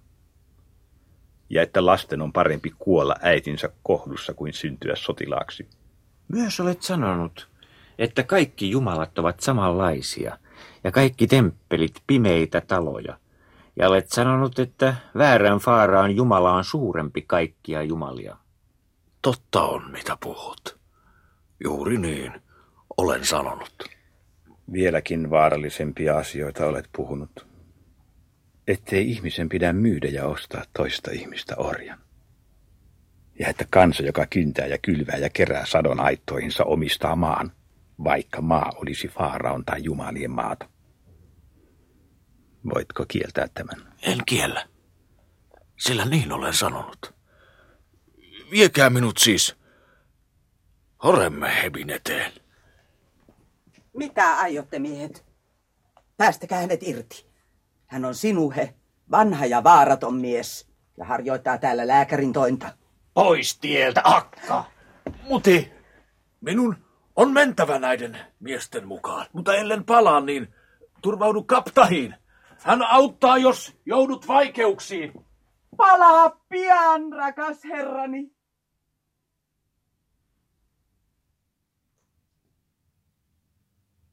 [1.49, 5.67] Ja että lasten on parempi kuolla äitinsä kohdussa kuin syntyä sotilaaksi.
[6.27, 7.47] Myös olet sanonut,
[7.99, 10.37] että kaikki jumalat ovat samanlaisia–
[10.83, 13.17] ja kaikki temppelit pimeitä taloja.
[13.79, 18.37] Ja olet sanonut, että väärän faaraan Jumala on suurempi kaikkia jumalia.
[19.21, 20.79] Totta on, mitä puhut.
[21.63, 22.33] Juuri niin,
[22.97, 23.83] olen sanonut.
[24.73, 27.47] Vieläkin vaarallisempia asioita olet puhunut.
[28.67, 31.99] Ettei ihmisen pidä myydä ja ostaa toista ihmistä orjan.
[33.39, 37.51] Ja että kansa, joka kyntää ja kylvää ja kerää sadon aittoihinsa, omistaa maan
[38.03, 40.69] vaikka maa olisi Faaraon tai Jumalien maata.
[42.73, 43.93] Voitko kieltää tämän?
[44.01, 44.67] En kiellä,
[45.79, 47.13] sillä niin olen sanonut.
[48.51, 49.55] Viekää minut siis
[51.03, 51.51] Horemme
[51.95, 52.31] eteen.
[53.93, 55.25] Mitä aiotte, miehet?
[56.17, 57.25] Päästäkää hänet irti.
[57.87, 58.73] Hän on sinuhe,
[59.11, 62.73] vanha ja vaaraton mies, ja harjoittaa täällä lääkärin tointa.
[63.13, 64.65] Pois tieltä, akka!
[65.23, 65.71] Muti,
[66.41, 66.75] minun
[67.15, 70.53] on mentävä näiden miesten mukaan, mutta ellen palaa, niin
[71.01, 72.15] turvaudu kaptahiin.
[72.63, 75.13] Hän auttaa, jos joudut vaikeuksiin.
[75.77, 78.31] Palaa pian, rakas herrani.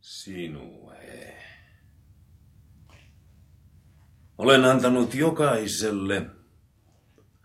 [0.00, 1.36] Sinue.
[4.38, 6.26] Olen antanut jokaiselle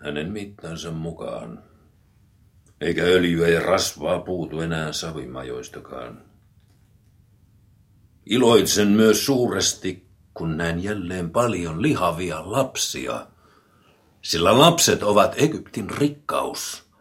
[0.04, 1.64] hänen mittansa mukaan
[2.82, 6.26] eikä öljyä ja rasvaa puutu enää savimajoistakaan.
[8.26, 13.28] Iloitsen myös suuresti, kun näen jälleen paljon lihavia lapsia,
[14.22, 16.92] sillä lapset ovat Egyptin rikkaus,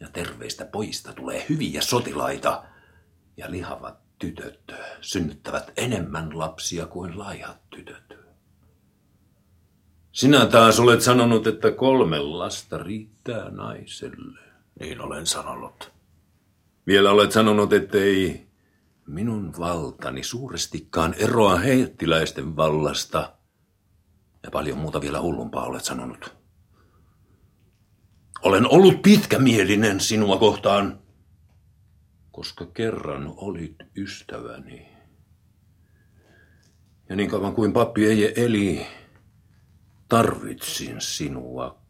[0.00, 2.62] ja terveistä pojista tulee hyviä sotilaita,
[3.36, 8.18] ja lihavat tytöt synnyttävät enemmän lapsia kuin laihat tytöt.
[10.12, 14.40] Sinä taas olet sanonut, että kolme lasta riittää naiselle.
[14.80, 15.92] Niin olen sanonut.
[16.86, 18.45] Vielä olet sanonut, ettei
[19.06, 23.32] minun valtani suurestikaan eroa heittiläisten vallasta.
[24.42, 26.36] Ja paljon muuta vielä hullumpaa olet sanonut.
[28.42, 31.00] Olen ollut pitkämielinen sinua kohtaan,
[32.30, 34.88] koska kerran olit ystäväni.
[37.08, 38.86] Ja niin kauan kuin pappi ei eli,
[40.08, 41.86] tarvitsin sinua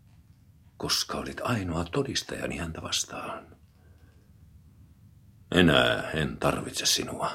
[0.77, 3.57] koska olit ainoa todistajani häntä vastaan.
[5.55, 7.31] Enää en tarvitse sinua.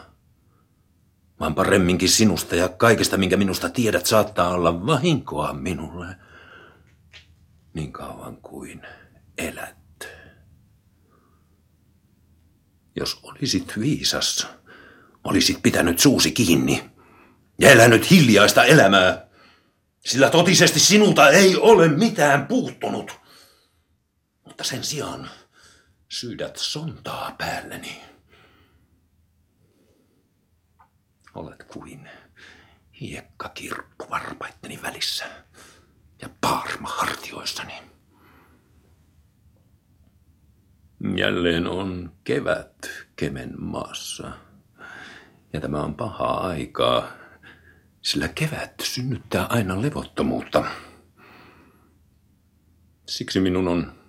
[1.39, 6.16] Vaan paremminkin sinusta ja kaikesta, minkä minusta tiedät, saattaa olla vahinkoa minulle.
[7.74, 8.82] Niin kauan kuin
[9.38, 10.07] elät.
[12.95, 14.47] Jos olisit viisas,
[15.24, 16.91] olisit pitänyt suusi kiinni
[17.59, 19.28] ja elänyt hiljaista elämää,
[20.05, 23.20] sillä totisesti sinulta ei ole mitään puuttunut.
[24.45, 25.30] Mutta sen sijaan
[26.12, 28.01] syydät sontaa päälleni.
[31.36, 32.09] Olet kuin
[33.01, 35.26] hiekkakirppu varpaitteni välissä
[36.22, 37.74] ja paarma hartioissani.
[41.18, 44.32] Jälleen on kevät Kemen maassa.
[45.53, 47.12] Ja tämä on pahaa aikaa,
[48.01, 50.64] sillä kevät synnyttää aina levottomuutta.
[53.07, 54.01] Siksi minun on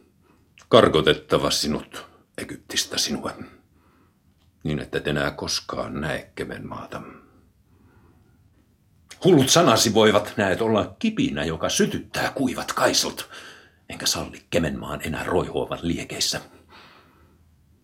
[0.72, 2.06] karkotettava sinut
[2.38, 3.32] Egyptistä sinua,
[4.64, 7.02] niin että et enää koskaan näe Kemen maata.
[9.24, 13.30] Hullut sanasi voivat näet olla kipinä, joka sytyttää kuivat kaisut,
[13.88, 16.40] enkä salli Kemenmaan enää roihuavan liekeissä.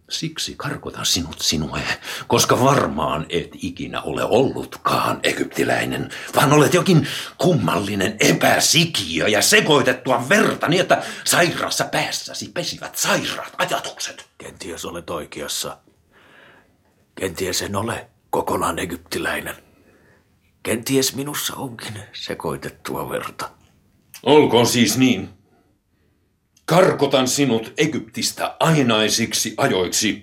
[0.09, 1.81] Siksi karkotan sinut sinue,
[2.27, 10.69] koska varmaan et ikinä ole ollutkaan egyptiläinen, vaan olet jokin kummallinen epäsikiö ja sekoitettua verta
[10.69, 14.27] niin, että sairaassa päässäsi pesivät sairaat ajatukset.
[14.39, 15.79] Kenties olet oikeassa.
[17.15, 19.55] Kenties en ole kokonaan egyptiläinen.
[20.63, 23.51] Kenties minussa onkin sekoitettua verta.
[24.23, 25.38] Olkoon siis niin.
[26.69, 30.23] Karkotan sinut Egyptistä ainaisiksi ajoiksi.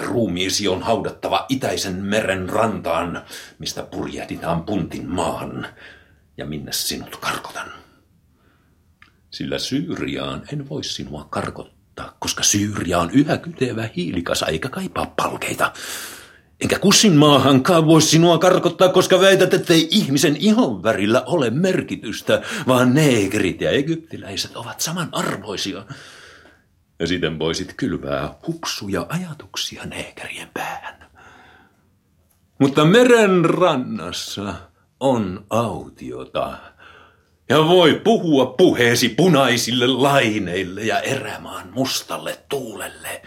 [0.00, 3.24] Ruumiisi on haudattava itäisen meren rantaan,
[3.58, 5.66] mistä purjehditaan puntin maahan,
[6.36, 7.72] ja minne sinut karkotan.
[9.30, 15.72] Sillä Syyriaan en voi sinua karkottaa, koska Syyria on yhä kytevä hiilikasa eikä kaipaa palkeita.
[16.62, 22.94] Enkä kussin maahankaan voi sinua karkottaa, koska väität, ettei ihmisen ihon värillä ole merkitystä, vaan
[22.94, 25.84] neekerit ja egyptiläiset ovat samanarvoisia.
[26.98, 31.10] Ja siten voisit kylvää hupsuja ajatuksia neekerien päähän.
[32.58, 34.54] Mutta meren rannassa
[35.00, 36.58] on autiota.
[37.48, 43.22] Ja voi puhua puheesi punaisille laineille ja erämaan mustalle tuulelle.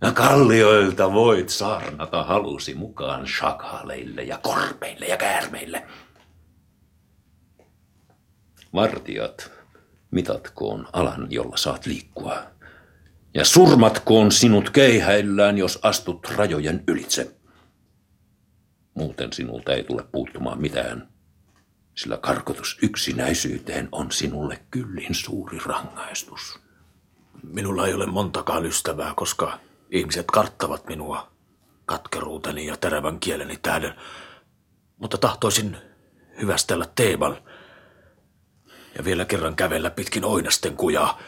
[0.00, 5.86] Ja kallioilta voit saarnata halusi mukaan shakaleille ja korpeille ja käärmeille.
[8.74, 9.50] Vartijat,
[10.10, 12.42] mitatkoon alan, jolla saat liikkua.
[13.34, 17.36] Ja surmatkoon sinut keihäillään, jos astut rajojen ylitse.
[18.94, 21.08] Muuten sinulta ei tule puuttumaan mitään,
[21.94, 26.60] sillä karkotus yksinäisyyteen on sinulle kyllin suuri rangaistus.
[27.42, 29.58] Minulla ei ole montakaan ystävää, koska
[29.90, 31.30] Ihmiset karttavat minua
[31.86, 33.94] katkeruuteni ja terävän kieleni tähden,
[34.96, 35.76] mutta tahtoisin
[36.40, 37.36] hyvästellä Teeban
[38.98, 41.18] ja vielä kerran kävellä pitkin oinasten kujaa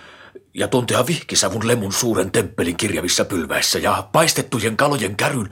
[0.54, 5.48] ja tuntea vihkisavun lemun suuren temppelin kirjavissa pylväissä ja paistettujen kalojen käryn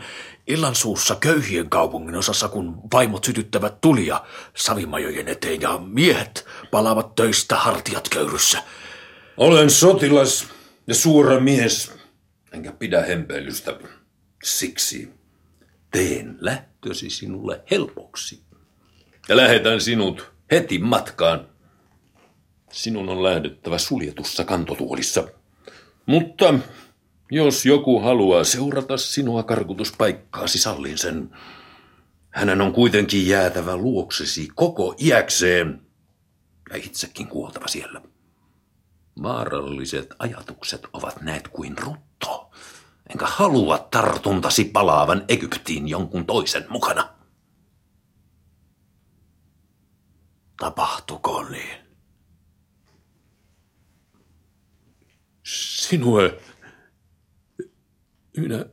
[0.46, 4.20] illan suussa köyhien kaupungin osassa, kun vaimot sytyttävät tulia
[4.56, 8.62] savimajojen eteen ja miehet palaavat töistä hartiat köyryssä.
[9.36, 10.46] Olen sotilas
[10.86, 11.97] ja suora mies,
[12.52, 13.78] enkä pidä hempeilystä.
[14.44, 15.10] Siksi
[15.90, 18.42] teen lähtösi sinulle helpoksi.
[19.28, 21.48] Ja lähetän sinut heti matkaan.
[22.72, 25.28] Sinun on lähdettävä suljetussa kantotuolissa.
[26.06, 26.54] Mutta
[27.30, 31.30] jos joku haluaa seurata sinua karkutuspaikkaasi, sallin sen.
[32.30, 35.82] Hänen on kuitenkin jäätävä luoksesi koko iäkseen
[36.70, 38.00] ja itsekin kuoltava siellä.
[39.22, 41.76] Vaaralliset ajatukset ovat näet kuin
[42.26, 42.50] rutto,
[43.10, 47.14] enkä halua tartuntasi palaavan Egyptiin jonkun toisen mukana.
[50.56, 51.78] Tapahtuko niin?
[55.44, 56.40] Sinue,
[58.36, 58.66] minä...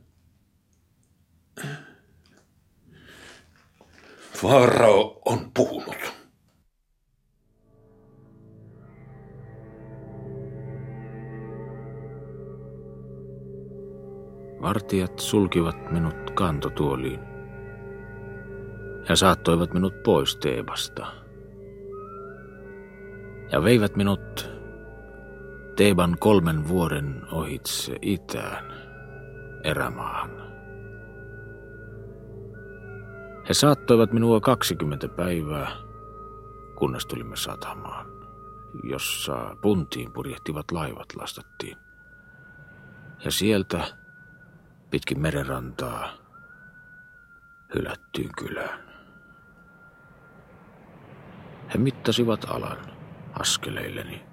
[4.34, 6.05] Farao on puhunut.
[14.66, 17.20] Vartijat sulkivat minut kantotuoliin
[19.08, 21.06] ja saattoivat minut pois Teebasta.
[23.52, 24.50] Ja veivät minut
[25.76, 28.64] Teeban kolmen vuoden ohitse itään,
[29.64, 30.30] erämaahan.
[33.48, 35.70] He saattoivat minua 20 päivää,
[36.78, 38.06] kunnes tulimme satamaan,
[38.82, 41.76] jossa puntiin purjehtivat laivat lastattiin.
[43.24, 44.05] Ja sieltä
[44.96, 46.12] pitkin merenrantaa
[47.74, 48.80] hylättyyn kylään.
[51.74, 52.78] He mittasivat alan
[53.32, 54.26] askeleilleni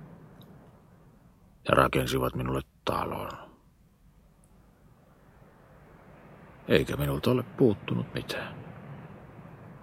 [1.68, 3.32] ja rakensivat minulle talon.
[6.68, 8.55] Eikä minulta ole puuttunut mitään,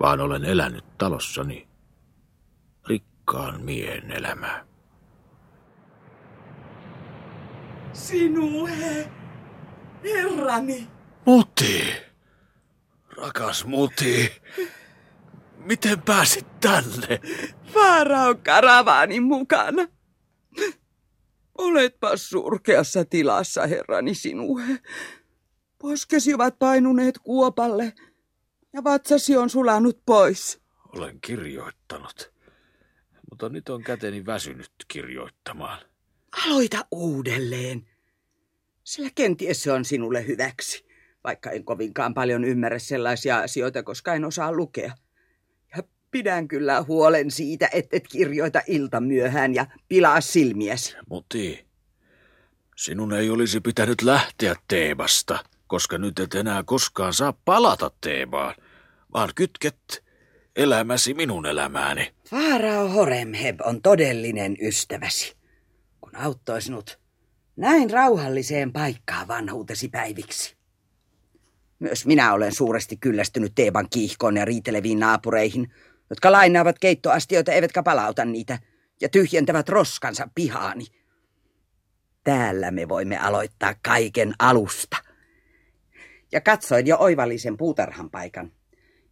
[0.00, 1.68] vaan olen elänyt talossani
[2.88, 4.64] rikkaan miehen elämää.
[7.92, 9.19] Sinue,
[10.04, 10.88] herrani.
[11.26, 11.92] Muti,
[13.16, 14.32] rakas muti,
[15.56, 17.20] miten pääsit tänne?
[17.72, 19.88] Farao karavaani mukana.
[21.58, 24.62] Oletpa surkeassa tilassa, herrani sinue.
[25.78, 27.92] Poskesi ovat painuneet kuopalle
[28.72, 30.60] ja vatsasi on sulanut pois.
[30.96, 32.32] Olen kirjoittanut,
[33.30, 35.78] mutta nyt on käteni väsynyt kirjoittamaan.
[36.46, 37.86] Aloita uudelleen,
[38.90, 40.84] sillä kenties se on sinulle hyväksi,
[41.24, 44.92] vaikka en kovinkaan paljon ymmärrä sellaisia asioita, koska en osaa lukea.
[45.76, 50.96] Ja pidän kyllä huolen siitä, että et kirjoita ilta myöhään ja pilaa silmiäsi.
[51.10, 51.66] Muti,
[52.76, 58.54] sinun ei olisi pitänyt lähteä Teebasta, koska nyt et enää koskaan saa palata Teebaan,
[59.12, 60.04] vaan kytket
[60.56, 62.14] elämäsi minun elämääni.
[62.30, 65.36] Faarao Horemheb on todellinen ystäväsi,
[66.00, 67.00] kun auttoi sinut
[67.60, 70.56] näin rauhalliseen paikkaan vanhuutesi päiviksi.
[71.78, 75.72] Myös minä olen suuresti kyllästynyt Teeban kiihkoon ja riiteleviin naapureihin,
[76.10, 78.58] jotka lainaavat keittoastioita eivätkä palauta niitä
[79.00, 80.84] ja tyhjentävät roskansa pihaani.
[82.24, 84.96] Täällä me voimme aloittaa kaiken alusta.
[86.32, 88.52] Ja katsoin jo oivallisen puutarhan paikan,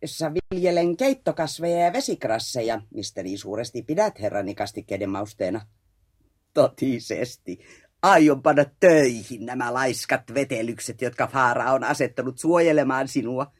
[0.03, 5.61] jossa viljelen keittokasveja ja vesikrasseja, mistä niin suuresti pidät herrani kastikkeiden mausteena.
[6.55, 7.59] Totisesti.
[8.03, 13.53] Aion panna töihin nämä laiskat vetelykset, jotka Faara on asettanut suojelemaan sinua.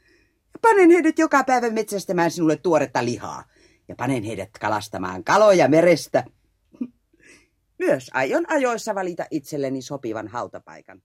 [0.53, 3.45] Ja panen heidät joka päivä metsästämään sinulle tuoretta lihaa.
[3.89, 6.25] Ja panen heidät kalastamaan kaloja merestä.
[7.79, 11.03] Myös aion ajoissa valita itselleni sopivan hautapaikan.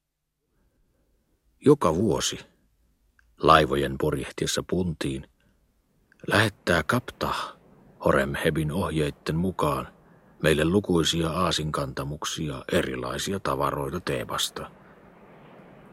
[1.65, 2.39] Joka vuosi
[3.37, 5.27] laivojen porjehtiessa puntiin
[6.27, 7.33] lähettää kapta
[8.05, 9.87] Horemhebin ohjeitten mukaan
[10.43, 14.71] meille lukuisia aasinkantamuksia erilaisia tavaroita Teebasta.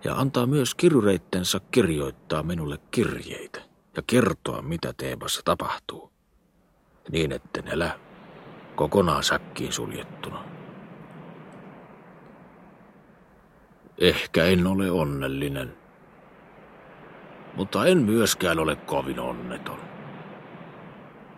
[0.04, 3.60] Ja antaa myös kirjureittensa kirjoittaa minulle kirjeitä
[3.96, 6.12] ja kertoa, mitä Teebassa tapahtuu,
[7.10, 7.98] niin etten elä
[8.76, 10.44] kokonaan säkkiin suljettuna.
[13.98, 15.76] Ehkä en ole onnellinen,
[17.56, 19.78] mutta en myöskään ole kovin onneton.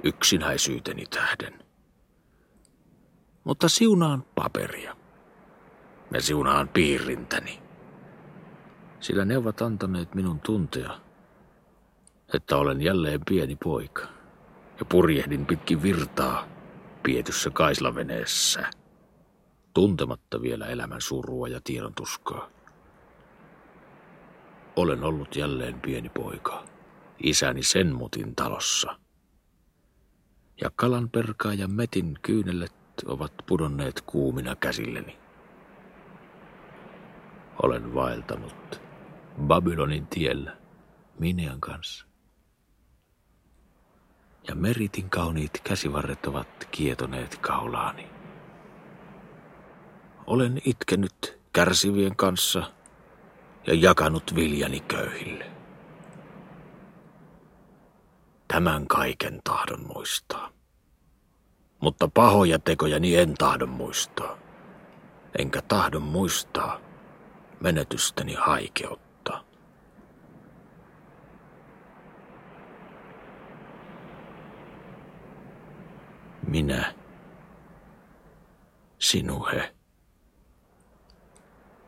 [0.02, 1.61] Yksinäisyyteni tähden.
[3.44, 4.96] Mutta siunaan paperia.
[6.12, 7.62] Ja siunaan piirintäni.
[9.00, 11.00] Sillä ne ovat antaneet minun tuntea,
[12.34, 14.02] että olen jälleen pieni poika.
[14.78, 16.46] Ja purjehdin pitkin virtaa
[17.02, 18.70] pietyssä kaislaveneessä.
[19.74, 22.48] Tuntematta vielä elämän surua ja tiedon tuskaa.
[24.76, 26.64] Olen ollut jälleen pieni poika,
[27.22, 28.96] isäni sen mutin talossa.
[30.60, 35.18] Ja kalanperkaa ja metin kyynellet ovat pudonneet kuumina käsilleni.
[37.62, 38.80] Olen vaeltanut
[39.42, 40.56] Babylonin tiellä
[41.18, 42.06] Minean kanssa.
[44.48, 48.08] Ja meritin kauniit käsivarret ovat kietoneet kaulaani.
[50.26, 52.62] Olen itkenyt kärsivien kanssa–
[53.66, 55.50] ja jakanut viljani köyhille.
[58.48, 60.50] Tämän kaiken tahdon muistaa.
[61.82, 64.38] Mutta pahoja tekojani en tahdon muistaa.
[65.38, 66.80] Enkä tahdon muistaa
[67.60, 69.44] menetystäni haikeutta.
[76.46, 76.94] Minä,
[78.98, 79.74] sinuhe,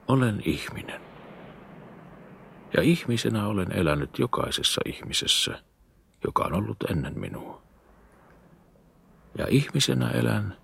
[0.08, 1.00] olen ihminen.
[2.76, 5.62] Ja ihmisenä olen elänyt jokaisessa ihmisessä,
[6.24, 7.63] joka on ollut ennen minua.
[9.38, 10.56] Ja ihmisenä elän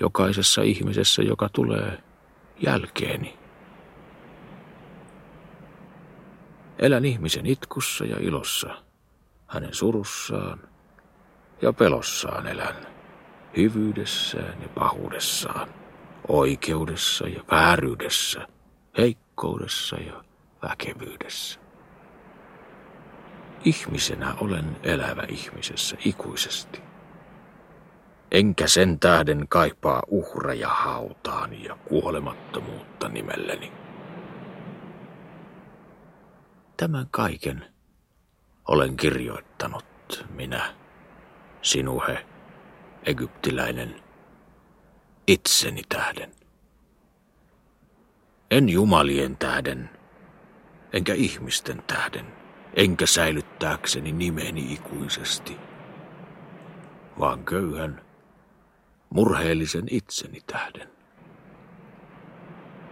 [0.00, 2.02] jokaisessa ihmisessä, joka tulee
[2.60, 3.38] jälkeeni.
[6.78, 8.82] Elän ihmisen itkussa ja ilossa,
[9.46, 10.60] hänen surussaan
[11.62, 12.86] ja pelossaan elän,
[13.56, 15.68] hyvyydessään ja pahuudessaan,
[16.28, 18.48] oikeudessa ja vääryydessä,
[18.98, 20.24] heikkoudessa ja
[20.62, 21.60] väkevyydessä.
[23.64, 26.89] Ihmisenä olen elävä ihmisessä ikuisesti.
[28.30, 33.72] Enkä sen tähden kaipaa uhreja hautaan ja kuolemattomuutta nimelleni.
[36.76, 37.64] Tämän kaiken
[38.68, 40.74] olen kirjoittanut minä,
[41.62, 42.26] sinuhe,
[43.06, 44.02] egyptiläinen,
[45.26, 46.30] itseni tähden.
[48.50, 49.90] En jumalien tähden,
[50.92, 52.26] enkä ihmisten tähden,
[52.74, 55.56] enkä säilyttääkseni nimeni ikuisesti,
[57.18, 58.09] vaan köyhän,
[59.10, 60.90] murheellisen itseni tähden.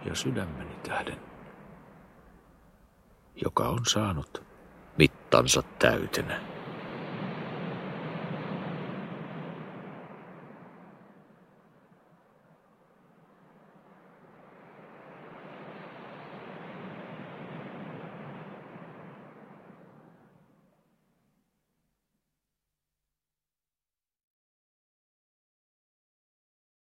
[0.05, 1.17] ja sydämeni tähden,
[3.43, 4.43] joka on saanut
[4.97, 6.41] mittansa täytenä.